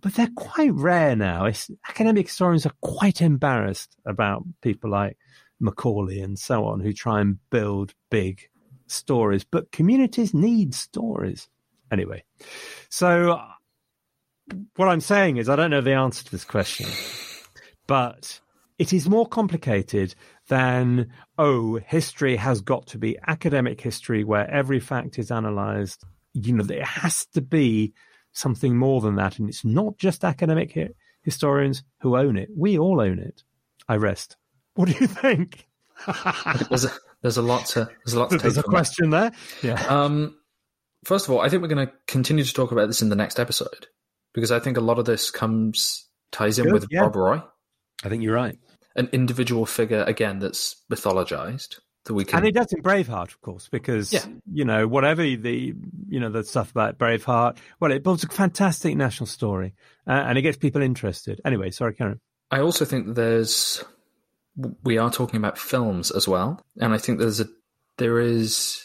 [0.00, 1.44] But they're quite rare now.
[1.44, 5.18] It's, academic historians are quite embarrassed about people like
[5.60, 8.48] Macaulay and so on who try and build big
[8.86, 9.44] stories.
[9.44, 11.48] But communities need stories.
[11.90, 12.24] Anyway,
[12.88, 13.40] so
[14.76, 16.88] what I'm saying is I don't know the answer to this question,
[17.86, 18.40] but
[18.78, 20.14] it is more complicated
[20.48, 26.04] than, oh, history has got to be academic history where every fact is analyzed.
[26.34, 27.94] You know, there has to be
[28.32, 29.38] something more than that.
[29.38, 30.90] And it's not just academic hi-
[31.22, 32.50] historians who own it.
[32.54, 33.42] We all own it.
[33.88, 34.36] I rest.
[34.74, 35.66] What do you think?
[36.68, 36.90] there's a,
[37.26, 38.76] there's a lot to there's a lot to There's take a from that.
[38.78, 39.32] question there.
[39.62, 39.82] Yeah.
[39.88, 40.36] Um,
[41.04, 43.16] first of all, I think we're going to continue to talk about this in the
[43.16, 43.88] next episode
[44.32, 47.00] because I think a lot of this comes ties in Good, with yeah.
[47.00, 47.42] Rob Roy,
[48.04, 48.56] I think you're right.
[48.94, 52.36] an individual figure again that's mythologized that we can.
[52.38, 54.24] And he does in Braveheart, of course, because Yeah.
[54.52, 55.74] you know whatever the
[56.08, 57.56] you know the stuff about Braveheart.
[57.80, 59.74] Well, it builds a fantastic national story,
[60.06, 61.40] uh, and it gets people interested.
[61.44, 62.20] Anyway, sorry, Karen.
[62.52, 63.82] I also think there's
[64.56, 67.48] we are talking about films as well, and I think there's a
[67.98, 68.82] there is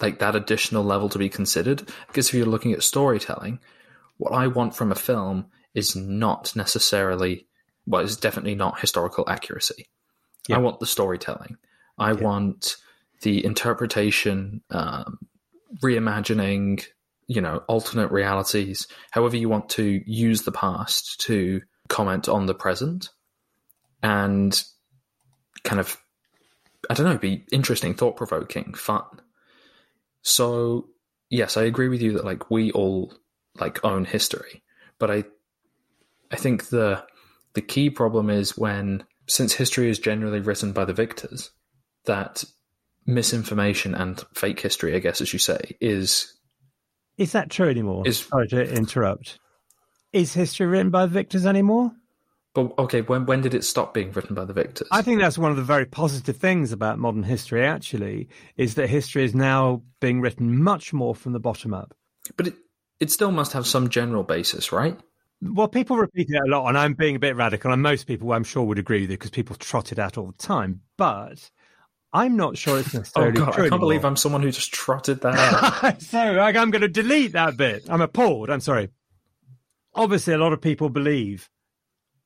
[0.00, 3.60] like that additional level to be considered because if you're looking at storytelling,
[4.16, 7.46] what I want from a film is not necessarily
[7.86, 9.86] well, it's definitely not historical accuracy.
[10.48, 10.56] Yeah.
[10.56, 11.56] I want the storytelling.
[11.98, 12.76] I want
[13.22, 15.18] the interpretation, um,
[15.82, 16.84] reimagining,
[17.26, 22.54] you know, alternate realities, however you want to use the past to comment on the
[22.54, 23.10] present
[24.02, 24.64] and
[25.64, 25.96] kind of,
[26.88, 29.04] I don't know, be interesting, thought provoking, fun.
[30.22, 30.88] So,
[31.30, 33.12] yes, I agree with you that like we all
[33.58, 34.62] like own history,
[34.98, 35.24] but I,
[36.30, 37.04] I think the,
[37.54, 41.50] the key problem is when, since history is generally written by the victors,
[42.04, 42.44] that
[43.06, 46.32] misinformation and fake history, I guess, as you say, is
[47.16, 48.02] Is that true anymore?
[48.06, 49.38] Is- sorry to interrupt.
[50.12, 51.92] Is history written by the victors anymore?
[52.54, 54.86] But okay, when when did it stop being written by the victors?
[54.92, 57.66] I think that's one of the very positive things about modern history.
[57.66, 61.94] Actually, is that history is now being written much more from the bottom up.
[62.36, 62.54] but it
[63.00, 64.96] it still must have some general basis, right?
[65.42, 68.32] Well, people repeat it a lot, and I'm being a bit radical, and most people,
[68.32, 70.80] I'm sure, would agree with it because people trot it out all the time.
[70.96, 71.50] But
[72.12, 74.04] I'm not sure it's necessarily Oh necessarily god, I can't believe.
[74.04, 75.34] I'm someone who just trotted that
[75.84, 76.00] out.
[76.00, 77.84] so like, I'm going to delete that bit.
[77.90, 78.48] I'm appalled.
[78.48, 78.90] I'm sorry.
[79.94, 81.50] Obviously, a lot of people believe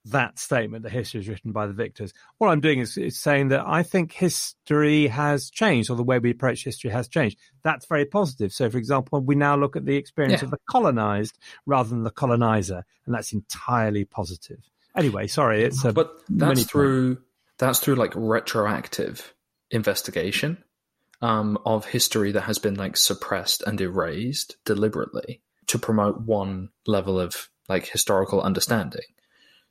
[0.04, 2.12] that statement that history is written by the victors.
[2.38, 6.18] What I'm doing is, is saying that I think history has changed, or the way
[6.18, 7.38] we approach history has changed.
[7.62, 8.52] That's very positive.
[8.52, 10.46] So, for example, we now look at the experience Yeah.
[10.46, 14.60] of the colonized rather than the colonizer, and that's entirely positive.
[14.96, 16.70] Anyway, sorry, it's a but that's point.
[16.70, 17.18] through
[17.58, 19.34] that's through like retroactive
[19.70, 20.58] investigation
[21.20, 27.20] um, of history that has been like suppressed and erased deliberately to promote one level
[27.20, 29.02] of like historical understanding.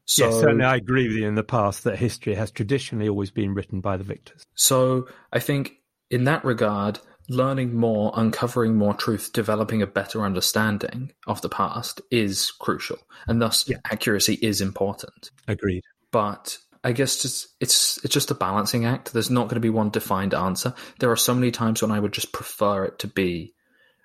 [0.08, 3.30] So, yes, certainly I agree with you in the past that history has traditionally always
[3.30, 4.45] been written by the victors.
[4.55, 5.74] So I think
[6.10, 11.99] in that regard, learning more, uncovering more truth, developing a better understanding of the past
[12.10, 15.30] is crucial, and thus accuracy is important.
[15.45, 15.84] Agreed.
[16.12, 19.12] But I guess just it's it's just a balancing act.
[19.12, 20.74] There's not going to be one defined answer.
[20.99, 23.53] There are so many times when I would just prefer it to be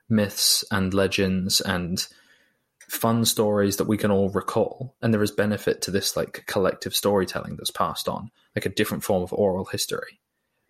[0.08, 2.04] myths and legends and
[2.92, 6.94] fun stories that we can all recall and there is benefit to this like collective
[6.94, 10.20] storytelling that's passed on like a different form of oral history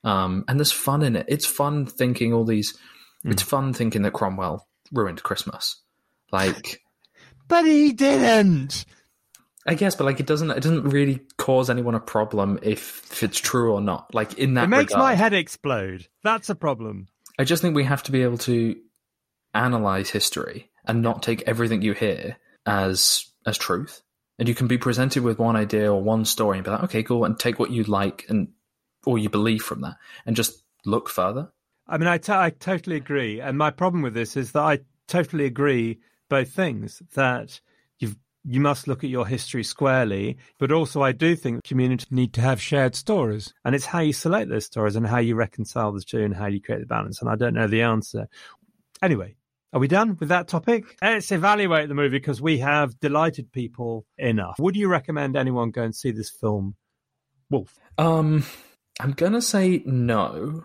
[0.05, 2.79] um, and there's fun in it it's fun thinking all these
[3.25, 5.81] it's fun thinking that cromwell ruined christmas
[6.31, 6.81] like
[7.49, 8.85] But he didn't.
[9.67, 13.25] i guess but like it doesn't it doesn't really cause anyone a problem if, if
[13.25, 15.09] it's true or not like in that It makes regard.
[15.09, 16.07] my head explode.
[16.23, 17.09] That's a problem.
[17.37, 18.77] I just think we have to be able to
[19.55, 24.03] analyze history and not take everything you hear as as truth.
[24.39, 27.03] And you can be presented with one idea or one story and be like, okay,
[27.03, 28.49] cool, and take what you like and
[29.05, 31.51] or you believe from that, and just look further.
[31.89, 33.41] I mean, I, t- I totally agree.
[33.41, 34.79] And my problem with this is that I
[35.09, 37.61] totally agree both things that
[37.99, 42.33] you've you must look at your history squarely, but also I do think communities need
[42.35, 45.93] to have shared stories, and it's how you select those stories and how you reconcile
[45.93, 47.21] the two and how you create the balance.
[47.21, 48.29] And I don't know the answer.
[49.03, 49.37] Anyway,
[49.73, 50.85] are we done with that topic?
[51.01, 54.57] Let's evaluate the movie because we have delighted people enough.
[54.59, 56.77] Would you recommend anyone go and see this film,
[57.51, 57.79] Wolf?
[57.97, 58.45] Um,
[59.01, 60.65] I'm gonna say no,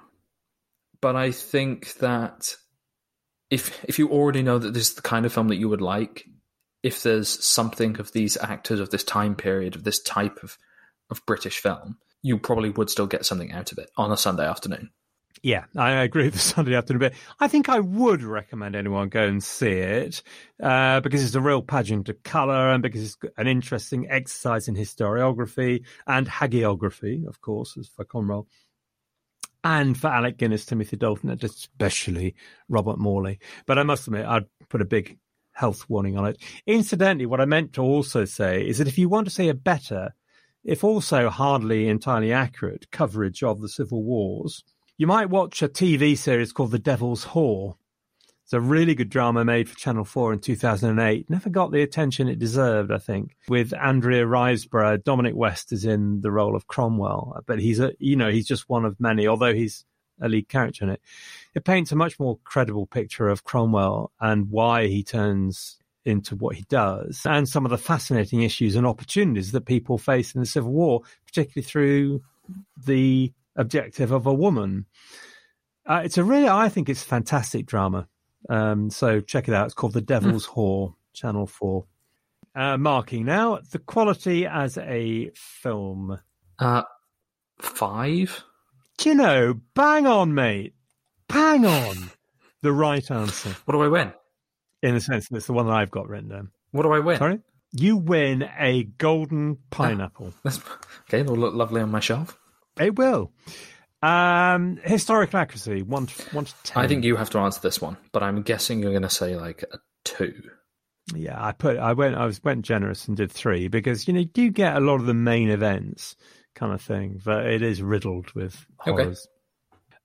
[1.02, 2.56] but I think that
[3.50, 5.82] if if you already know that this is the kind of film that you would
[5.82, 6.26] like,
[6.84, 10.58] if there's something of these actors of this time period of this type of
[11.10, 14.46] of British film, you probably would still get something out of it on a Sunday
[14.46, 14.90] afternoon.
[15.44, 17.14] Yeah, I agree with the Sunday afternoon bit.
[17.40, 20.24] I think I would recommend anyone go and see it
[20.62, 24.76] uh, because it's a real pageant of colour and because it's an interesting exercise in
[24.76, 28.48] historiography and hagiography, of course, as for Cromwell.
[29.64, 32.36] and for Alec Guinness, Timothy Dalton, and especially
[32.70, 33.40] Robert Morley.
[33.66, 35.18] But I must admit, I'd put a big
[35.54, 36.38] health warning on it.
[36.66, 39.54] Incidentally, what I meant to also say is that if you want to see a
[39.54, 40.14] better,
[40.64, 44.64] if also hardly entirely accurate coverage of the civil wars,
[44.98, 47.76] you might watch a TV series called The Devil's Whore.
[48.44, 51.30] It's a really good drama made for Channel 4 in 2008.
[51.30, 53.36] Never got the attention it deserved, I think.
[53.48, 58.16] With Andrea Riseborough, Dominic West is in the role of Cromwell, but he's a, you
[58.16, 59.86] know, he's just one of many, although he's
[60.20, 61.02] a lead character in it.
[61.54, 66.56] It paints a much more credible picture of Cromwell and why he turns into what
[66.56, 70.48] he does and some of the fascinating issues and opportunities that people face in the
[70.48, 72.24] Civil War, particularly through
[72.86, 74.86] the objective of a woman.
[75.86, 78.08] Uh, it's a really, I think it's fantastic drama.
[78.50, 79.66] Um, so check it out.
[79.66, 80.54] It's called The Devil's mm.
[80.54, 81.86] Whore, Channel 4.
[82.56, 86.18] Uh, marking now the quality as a film.
[86.58, 86.84] Uh,
[87.60, 88.44] five?
[88.98, 90.74] Do you know, bang on, mate.
[91.28, 92.12] Bang on.
[92.62, 93.56] the right answer.
[93.66, 94.14] What do I win?
[94.82, 96.52] In a sense, it's the one that I've got written down.
[96.72, 97.18] What do I win?
[97.18, 97.40] Sorry?
[97.74, 100.34] You win a golden pineapple.
[100.46, 100.64] Oh,
[101.08, 102.40] okay, it'll look lovely on my shelf.
[102.80, 103.32] It will.
[104.02, 106.84] Um, historical accuracy, one to, one to ten.
[106.84, 109.36] I think you have to answer this one, but I'm guessing you're going to say
[109.36, 110.34] like a two.
[111.16, 114.20] Yeah, I put, I went, I was went generous and did three because you know
[114.20, 116.16] you do get a lot of the main events
[116.54, 119.28] kind of thing, but it is riddled with horrors.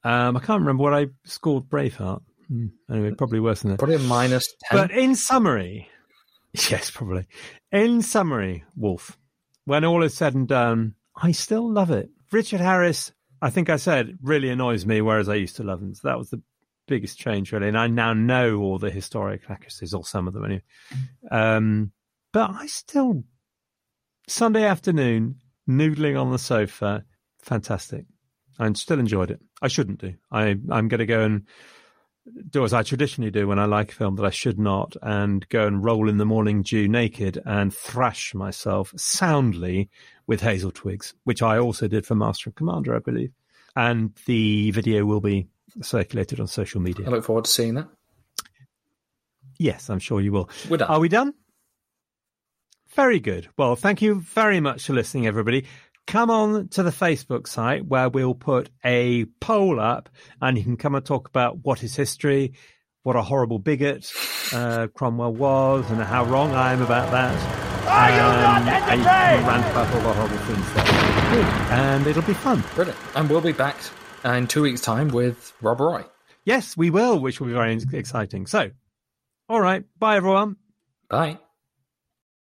[0.05, 0.15] Okay.
[0.15, 2.23] Um, I can't remember what I scored Braveheart.
[2.49, 3.79] Hmm, anyway, probably worse than that.
[3.79, 4.79] Probably a minus ten.
[4.79, 5.89] But in summary,
[6.53, 7.27] yes, probably.
[7.71, 9.19] In summary, Wolf,
[9.65, 12.11] when all is said and done, I still love it.
[12.33, 13.13] Richard Harris
[13.43, 15.95] I think I said really annoys me, whereas I used to love him.
[15.95, 16.41] So that was the
[16.87, 17.67] biggest change, really.
[17.67, 20.63] And I now know all the historic accuracies, or some of them anyway.
[21.29, 21.91] Um,
[22.33, 23.25] but I still,
[24.29, 27.05] Sunday afternoon, noodling on the sofa,
[27.41, 28.07] fantastic.
[28.61, 29.41] I still enjoyed it.
[29.61, 30.15] I shouldn't do.
[30.31, 31.47] I, I'm going to go and
[32.49, 35.49] do as I traditionally do when I like a film that I should not, and
[35.49, 39.91] go and roll in the morning dew naked and thrash myself soundly
[40.33, 43.33] with hazel twigs, which I also did for Master and Commander, I believe.
[43.77, 45.47] And the video will be
[45.83, 47.07] circulated on social media.
[47.07, 47.89] I look forward to seeing that.
[49.59, 50.49] Yes, I'm sure you will.
[50.71, 50.89] We're done.
[50.89, 51.35] Are we done?
[52.95, 53.47] Very good.
[53.59, 55.67] Well, thank you very much for listening, everybody.
[56.07, 60.09] Come on to the Facebook site where we'll put a poll up
[60.41, 62.55] and you can come and talk about what is history,
[63.03, 64.11] what a horrible bigot
[64.55, 67.62] uh, Cromwell was, and how wrong I am about that.
[67.87, 69.07] Are you um, not entertained?
[69.07, 70.85] And rant about all the horrible things there.
[71.71, 72.63] And it'll be fun.
[72.75, 72.99] Brilliant.
[73.15, 73.77] And we'll be back
[74.25, 76.05] in two weeks' time with Rob Roy.
[76.45, 78.47] Yes, we will, which will be very exciting.
[78.47, 78.71] So,
[79.49, 79.85] all right.
[79.99, 80.57] Bye, everyone.
[81.09, 81.39] Bye.